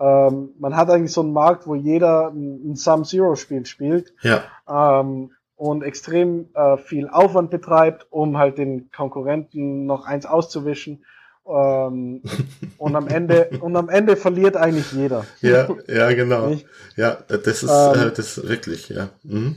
[0.00, 4.14] ähm, man hat eigentlich so einen Markt, wo jeder ein, ein Sum-Zero-Spiel spielt.
[4.22, 4.42] Ja.
[4.66, 5.32] Ähm,
[5.62, 11.04] und extrem äh, viel Aufwand betreibt, um halt den Konkurrenten noch eins auszuwischen.
[11.46, 12.20] Ähm,
[12.78, 15.24] und am Ende und am Ende verliert eigentlich jeder.
[15.40, 16.48] Ja, ja, genau.
[16.48, 16.66] Nicht?
[16.96, 19.10] Ja, das ist ähm, äh, das ist wirklich, ja.
[19.22, 19.54] Mhm.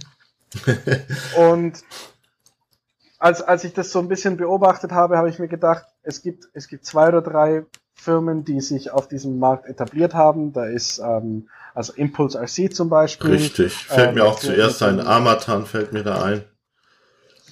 [1.49, 1.83] und
[3.17, 6.49] als, als ich das so ein bisschen beobachtet habe, habe ich mir gedacht, es gibt,
[6.53, 7.65] es gibt zwei oder drei
[7.95, 10.53] Firmen, die sich auf diesem Markt etabliert haben.
[10.53, 13.31] Da ist ähm, also Impulse RC zum Beispiel.
[13.31, 14.99] Richtig, fällt ähm, mir auch zuerst ein.
[14.99, 16.43] Armatan fällt mir da ein.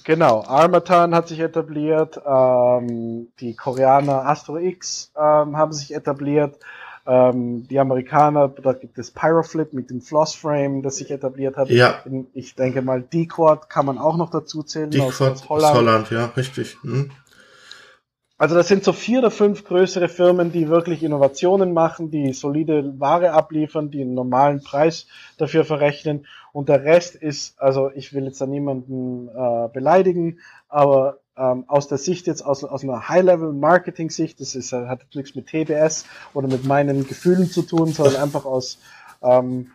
[0.04, 6.58] Genau, Armatan hat sich etabliert, ähm, die Koreaner Astro X ähm, haben sich etabliert,
[7.06, 11.70] ähm, die Amerikaner, da gibt es Pyroflip mit dem Floss Frame, das sich etabliert hat.
[11.70, 12.02] Ja.
[12.34, 14.90] Ich denke mal, D-Quad kann man auch noch dazu zählen.
[14.90, 15.74] D-Quad aus, Holland.
[15.74, 16.76] Holland, ja, richtig.
[16.82, 17.10] Hm.
[18.44, 23.00] Also das sind so vier oder fünf größere Firmen, die wirklich Innovationen machen, die solide
[23.00, 25.06] Ware abliefern, die einen normalen Preis
[25.38, 26.26] dafür verrechnen.
[26.52, 31.88] Und der Rest ist, also ich will jetzt da niemanden äh, beleidigen, aber ähm, aus
[31.88, 36.66] der Sicht jetzt, aus, aus einer High-Level-Marketing-Sicht, das ist, hat nichts mit TBS oder mit
[36.66, 38.78] meinen Gefühlen zu tun, sondern einfach aus,
[39.22, 39.68] ähm,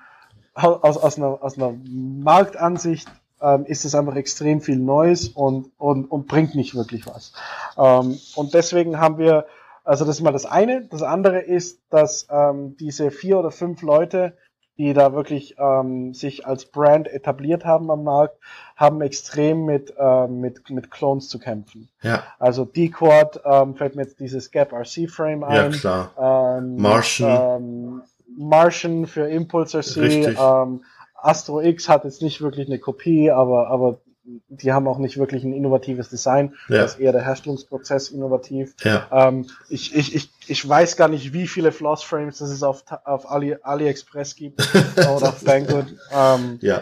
[0.54, 3.10] aus, aus, einer, aus einer Marktansicht
[3.42, 7.34] ähm, ist es einfach extrem viel Neues und, und, und bringt nicht wirklich was.
[7.78, 9.46] Ähm, und deswegen haben wir,
[9.84, 10.86] also das ist mal das eine.
[10.86, 14.34] Das andere ist, dass ähm, diese vier oder fünf Leute,
[14.78, 18.38] die da wirklich ähm, sich als Brand etabliert haben am Markt,
[18.78, 21.90] haben extrem mit, ähm, mit, mit Clones zu kämpfen.
[22.02, 22.24] Ja.
[22.40, 25.72] Also D-Quad ähm, fällt mir jetzt dieses Gap RC Frame ein.
[25.74, 26.58] Ja, klar.
[26.58, 27.62] Ähm, Martian.
[27.62, 28.02] Ähm,
[28.38, 29.98] Martian für Impulse RC.
[29.98, 30.38] Richtig.
[30.40, 30.82] Ähm,
[31.22, 34.00] Astro X hat jetzt nicht wirklich eine Kopie, aber, aber
[34.48, 36.54] die haben auch nicht wirklich ein innovatives Design.
[36.68, 36.78] Ja.
[36.78, 38.76] Das ist eher der Herstellungsprozess innovativ.
[38.84, 39.08] Ja.
[39.12, 43.30] Ähm, ich, ich, ich, ich weiß gar nicht, wie viele Floss Frames es auf, auf
[43.30, 44.62] Ali, AliExpress gibt
[44.98, 45.88] oder auf Banggood.
[46.12, 46.82] Ähm, ja.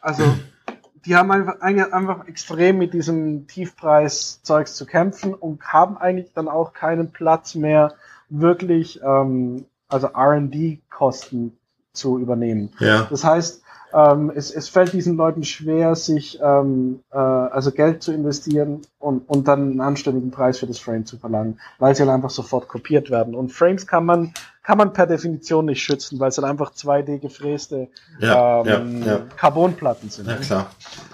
[0.00, 0.22] Also,
[1.04, 6.72] die haben einfach, einfach extrem mit diesem Tiefpreis-Zeugs zu kämpfen und haben eigentlich dann auch
[6.72, 7.94] keinen Platz mehr,
[8.28, 11.57] wirklich, ähm, also R&D-Kosten
[11.98, 12.70] zu übernehmen.
[12.78, 13.06] Ja.
[13.10, 18.12] Das heißt, ähm, es, es fällt diesen Leuten schwer, sich ähm, äh, also Geld zu
[18.12, 22.14] investieren und, und dann einen anständigen Preis für das Frame zu verlangen, weil sie dann
[22.14, 23.34] einfach sofort kopiert werden.
[23.34, 27.20] Und Frames kann man kann man per Definition nicht schützen, weil es dann einfach 2D
[27.20, 27.88] gefräste
[28.18, 29.20] ja, ähm, ja, ja.
[29.34, 30.28] Carbonplatten sind.
[30.28, 30.66] Ja, klar.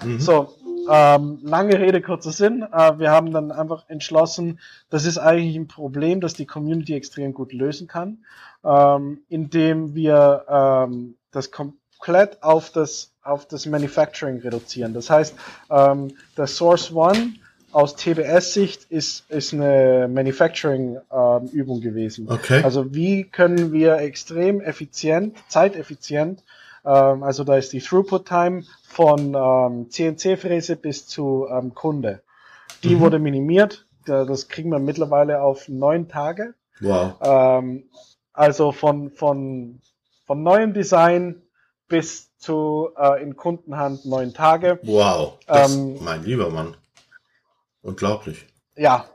[0.03, 0.19] Mhm.
[0.19, 0.53] So,
[0.89, 2.63] ähm, lange Rede, kurzer Sinn.
[2.63, 4.59] Äh, wir haben dann einfach entschlossen,
[4.89, 8.19] das ist eigentlich ein Problem, das die Community extrem gut lösen kann,
[8.63, 14.93] ähm, indem wir ähm, das komplett auf das, auf das Manufacturing reduzieren.
[14.93, 15.35] Das heißt,
[15.69, 17.33] ähm, der Source One
[17.71, 22.27] aus TBS-Sicht ist, ist eine Manufacturing-Übung ähm, gewesen.
[22.29, 22.63] Okay.
[22.63, 26.41] Also wie können wir extrem effizient, zeiteffizient,
[26.85, 32.21] ähm, also da ist die Throughput-Time von ähm, CNC-Fräse bis zu ähm, Kunde.
[32.83, 32.99] Die mhm.
[32.99, 33.85] wurde minimiert.
[34.05, 36.53] Das kriegen wir mittlerweile auf neun Tage.
[36.79, 37.15] Wow.
[37.21, 37.89] Ähm,
[38.33, 39.81] also von, von,
[40.27, 41.41] von neuem Design
[41.87, 44.79] bis zu äh, in Kundenhand neun Tage.
[44.83, 45.39] Wow.
[45.47, 46.77] Das, ähm, mein lieber Mann.
[47.81, 48.45] Unglaublich.
[48.75, 49.05] Ja,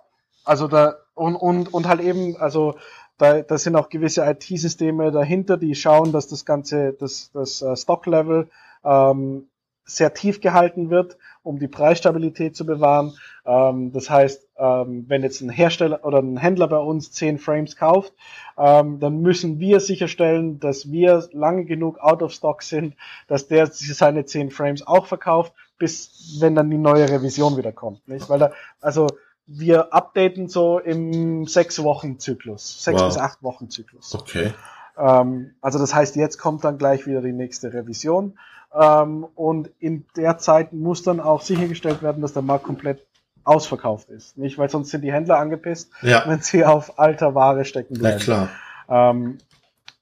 [0.45, 2.77] also da und, und, und halt eben, also
[3.21, 7.77] da, da sind auch gewisse IT-Systeme dahinter, die schauen, dass das ganze, das, das uh,
[7.77, 8.49] Stock-Level
[8.83, 9.47] ähm,
[9.85, 13.13] sehr tief gehalten wird, um die Preisstabilität zu bewahren.
[13.45, 17.77] Ähm, das heißt, ähm, wenn jetzt ein Hersteller oder ein Händler bei uns zehn Frames
[17.77, 18.15] kauft,
[18.57, 22.95] ähm, dann müssen wir sicherstellen, dass wir lange genug out of stock sind,
[23.27, 28.09] dass der seine zehn Frames auch verkauft, bis wenn dann die neue Revision wieder kommt.
[28.09, 28.31] Nicht?
[28.31, 29.09] Weil da, also
[29.53, 33.09] wir updaten so im sechs Wochen Zyklus, sechs wow.
[33.09, 34.15] bis acht Wochen Zyklus.
[34.15, 34.55] Okay.
[34.97, 38.39] Ähm, also das heißt, jetzt kommt dann gleich wieder die nächste Revision.
[38.73, 43.05] Ähm, und in der Zeit muss dann auch sichergestellt werden, dass der Markt komplett
[43.43, 44.39] ausverkauft ist.
[44.39, 46.23] Nicht, weil sonst sind die Händler angepisst, ja.
[46.29, 48.19] wenn sie auf alter Ware stecken bleiben.
[48.19, 48.49] Ja, klar.
[48.89, 49.39] Ähm,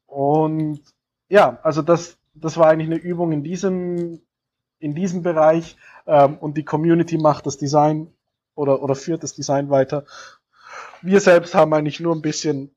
[0.06, 0.80] und
[1.30, 4.20] ja, also das, das war eigentlich eine Übung in diesem,
[4.78, 5.78] in diesem Bereich.
[6.06, 8.08] Ähm, und die Community macht das Design
[8.58, 10.04] oder, oder führt das Design weiter.
[11.00, 12.74] Wir selbst haben eigentlich nur ein bisschen,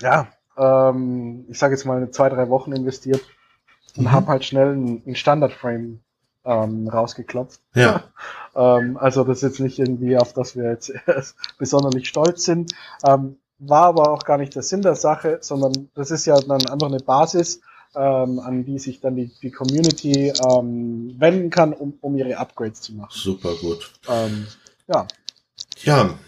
[0.00, 3.22] ja, ähm, ich sage jetzt mal zwei, drei Wochen investiert
[3.96, 4.12] und mhm.
[4.12, 6.00] haben halt schnell einen Standard-Frame
[6.44, 7.60] ähm, rausgeklopft.
[7.74, 8.04] Ja.
[8.54, 10.92] ähm, also das ist jetzt nicht irgendwie, auf das wir jetzt
[11.58, 12.72] besonders stolz sind.
[13.06, 16.66] Ähm, war aber auch gar nicht der Sinn der Sache, sondern das ist ja dann
[16.66, 17.62] einfach eine Basis,
[17.96, 22.82] ähm, an die sich dann die, die Community ähm, wenden kann, um, um ihre Upgrades
[22.82, 23.10] zu machen.
[23.10, 23.92] Super gut.
[24.08, 24.46] Ähm,
[24.86, 25.06] ja.
[25.82, 26.18] Ja.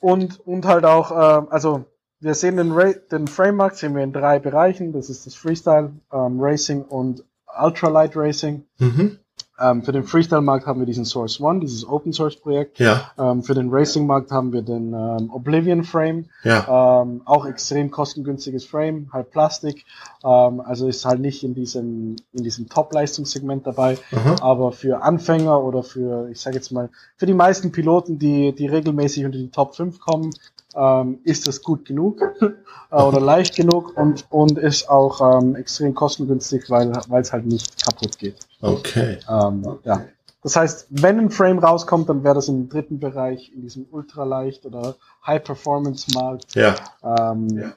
[0.00, 1.84] Und, und halt auch, ähm, also
[2.20, 4.92] wir sehen den, Ra den Framework sehen wir in drei Bereichen.
[4.92, 7.24] Das ist das Freestyle, ähm, Racing und
[7.60, 8.64] Ultralight Racing.
[8.78, 9.18] Mhm.
[9.60, 12.78] Ähm, für den Freestyle-Markt haben wir diesen Source One, dieses Open-Source-Projekt.
[12.78, 13.12] Ja.
[13.18, 16.26] Ähm, für den Racing-Markt haben wir den ähm, Oblivion Frame.
[16.42, 17.02] Ja.
[17.02, 19.84] Ähm, auch extrem kostengünstiges Frame, halt Plastik.
[20.24, 23.98] Ähm, also ist halt nicht in diesem, in diesem Top-Leistungssegment dabei.
[24.10, 24.36] Aha.
[24.40, 28.66] Aber für Anfänger oder für, ich sage jetzt mal, für die meisten Piloten, die, die
[28.66, 30.30] regelmäßig unter die Top 5 kommen,
[30.74, 35.94] ähm, ist das gut genug äh, oder leicht genug und, und ist auch ähm, extrem
[35.94, 38.36] kostengünstig, weil es halt nicht kaputt geht.
[38.60, 39.18] Okay.
[39.28, 40.04] Ähm, ja.
[40.42, 44.66] Das heißt, wenn ein Frame rauskommt, dann wäre das im dritten Bereich, in diesem Ultraleicht
[44.66, 44.96] oder
[45.26, 46.54] High-Performance-Markt.
[46.54, 46.74] Ja.
[47.04, 47.72] Ähm, Ja.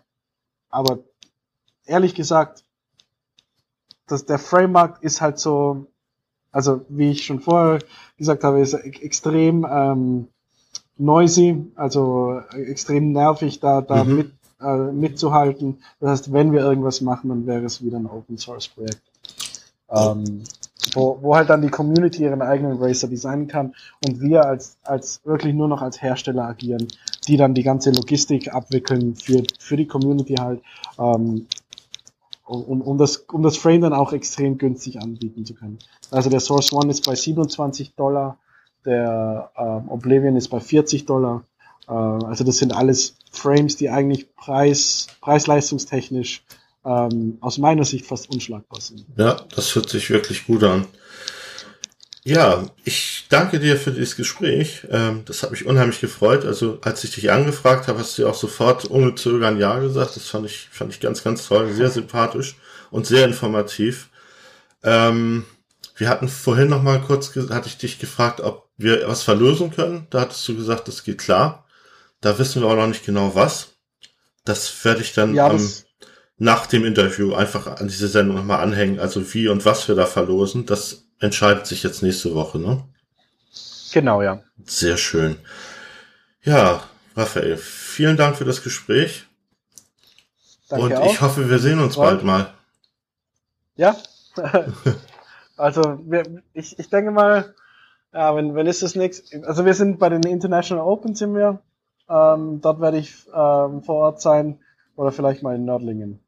[0.70, 1.00] Aber
[1.86, 2.64] ehrlich gesagt,
[4.08, 5.86] das, der Frame-Markt ist halt so,
[6.52, 7.80] also wie ich schon vorher
[8.18, 10.28] gesagt habe, ist e- extrem ähm,
[10.98, 14.16] noisy, also extrem nervig, da, da Mhm.
[14.16, 14.32] mit,
[14.62, 15.78] äh, mitzuhalten.
[16.00, 19.02] Das heißt, wenn wir irgendwas machen, dann wäre es wieder ein Open Source Projekt.
[19.89, 20.43] Ähm,
[20.93, 23.74] wo, wo halt dann die Community ihren eigenen Racer designen kann
[24.06, 26.88] und wir als, als wirklich nur noch als Hersteller agieren,
[27.28, 30.62] die dann die ganze Logistik abwickeln für, für die Community halt,
[31.00, 31.48] ähm,
[32.46, 35.80] um, um, das, um das Frame dann auch extrem günstig anbieten zu können.
[36.12, 38.38] Also der Source One ist bei 27 Dollar,
[38.86, 41.44] der ähm, Oblivion ist bei 40 Dollar.
[41.88, 46.44] Äh, also das sind alles Frames, die eigentlich preis, preis-leistungstechnisch
[46.86, 49.06] ähm, aus meiner Sicht fast unschlagbar sind.
[49.18, 50.88] Ja, das hört sich wirklich gut an.
[52.28, 54.88] Ja, ich danke dir für dieses Gespräch.
[54.90, 56.44] Ähm, das hat mich unheimlich gefreut.
[56.44, 60.16] Also als ich dich angefragt habe, hast du auch sofort ohne Zögern Ja gesagt.
[60.16, 62.56] Das fand ich, fand ich ganz, ganz toll, sehr sympathisch
[62.90, 64.10] und sehr informativ.
[64.82, 65.46] Ähm,
[65.98, 70.07] wir hatten vorhin noch mal kurz, hatte ich dich gefragt, ob wir was verlösen können.
[70.09, 71.65] Da hattest du gesagt, das geht klar.
[72.21, 73.76] Da wissen wir auch noch nicht genau was.
[74.43, 75.86] Das werde ich dann Ja, das,
[76.38, 78.99] nach dem Interview einfach an diese Sendung nochmal anhängen.
[78.99, 82.84] Also wie und was wir da verlosen, das entscheidet sich jetzt nächste Woche, ne?
[83.93, 84.43] genau, ja.
[84.65, 85.38] Sehr schön.
[86.43, 86.84] Ja,
[87.15, 89.26] Raphael, vielen Dank für das Gespräch.
[90.67, 91.11] Danke und auch.
[91.11, 92.53] ich hoffe, wir sehen uns bald mal.
[93.78, 93.95] Ja.
[95.57, 97.55] also wir, ich, ich denke mal,
[98.16, 101.59] ja, wenn, wenn ist das nächste, also wir sind bei den International Open sind wir.
[102.07, 104.59] Ähm, dort werde ich ähm, vor Ort sein
[104.95, 106.20] oder vielleicht mal in Nördlingen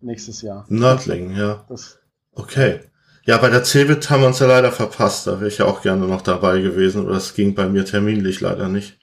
[0.00, 0.64] nächstes Jahr.
[0.68, 1.64] Nördlingen, ja.
[1.68, 1.98] Das,
[2.32, 2.80] Okay.
[3.24, 5.26] Ja, bei der Cebit haben wir uns ja leider verpasst.
[5.26, 7.02] Da wäre ich ja auch gerne noch dabei gewesen.
[7.02, 8.98] Aber das ging bei mir terminlich leider nicht.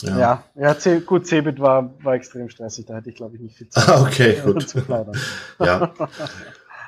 [0.00, 3.42] ja, ja, ja C, gut, Cebit war, war extrem stressig, da hätte ich glaube ich
[3.42, 4.74] nicht viel Zeit Ah, okay, gut.
[5.60, 5.92] Ja.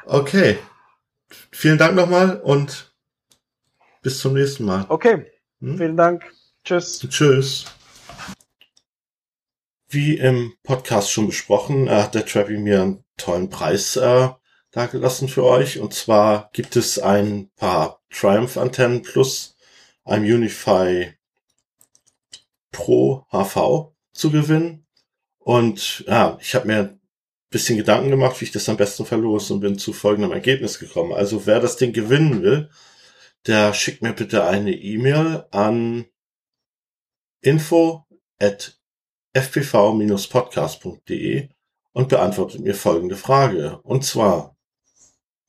[0.07, 0.59] Okay.
[1.51, 2.92] Vielen Dank nochmal und
[4.03, 4.85] bis zum nächsten Mal.
[4.89, 5.27] Okay,
[5.61, 5.79] Hm?
[5.79, 6.25] vielen Dank.
[6.65, 6.99] Tschüss.
[7.09, 7.65] Tschüss.
[9.89, 14.29] Wie im Podcast schon besprochen, äh, hat der Trappy mir einen tollen Preis äh,
[14.73, 15.79] dagelassen für euch.
[15.79, 19.57] Und zwar gibt es ein paar Triumph-Antennen plus
[20.05, 21.13] ein Unify
[22.73, 24.87] Pro HV zu gewinnen.
[25.39, 27.01] Und ja, ich habe mir ein
[27.51, 31.13] bisschen Gedanken gemacht, wie ich das am besten verlose und bin zu folgendem Ergebnis gekommen.
[31.13, 32.71] Also wer das Ding gewinnen will,
[33.47, 36.07] der schickt mir bitte eine E-Mail an
[37.41, 38.07] info
[38.39, 38.79] at
[39.35, 41.49] fpv-podcast.de
[41.93, 43.81] und beantwortet mir folgende Frage.
[43.83, 44.57] Und zwar,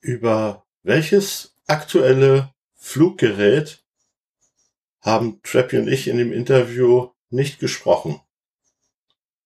[0.01, 3.85] über welches aktuelle Fluggerät
[5.01, 8.19] haben Trappy und ich in dem Interview nicht gesprochen?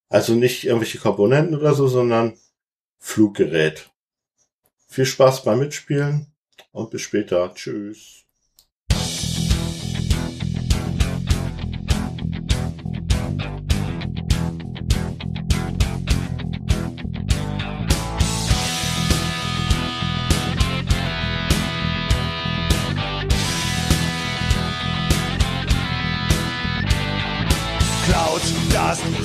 [0.10, 2.38] Also nicht irgendwelche Komponenten oder so, sondern
[2.98, 3.90] Fluggerät.
[4.88, 6.34] Viel Spaß beim Mitspielen
[6.72, 7.54] und bis später.
[7.54, 8.17] Tschüss.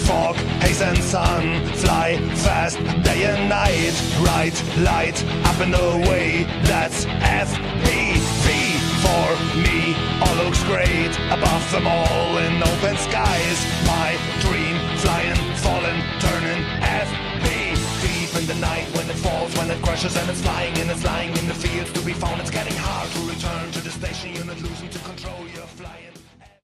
[0.06, 7.04] Fog, haze and sun Fly fast day and night Bright light up and away That's
[7.06, 8.46] FPV
[9.04, 9.28] For
[9.64, 13.58] me, all looks great above them all in open skies.
[13.86, 16.62] My dream, flying, falling, turning.
[18.02, 21.04] Deep in the night when it falls, when it crashes and it's flying and it's
[21.04, 22.40] lying in the fields to be found.
[22.40, 24.98] It's getting hard to return to the station unit, losing to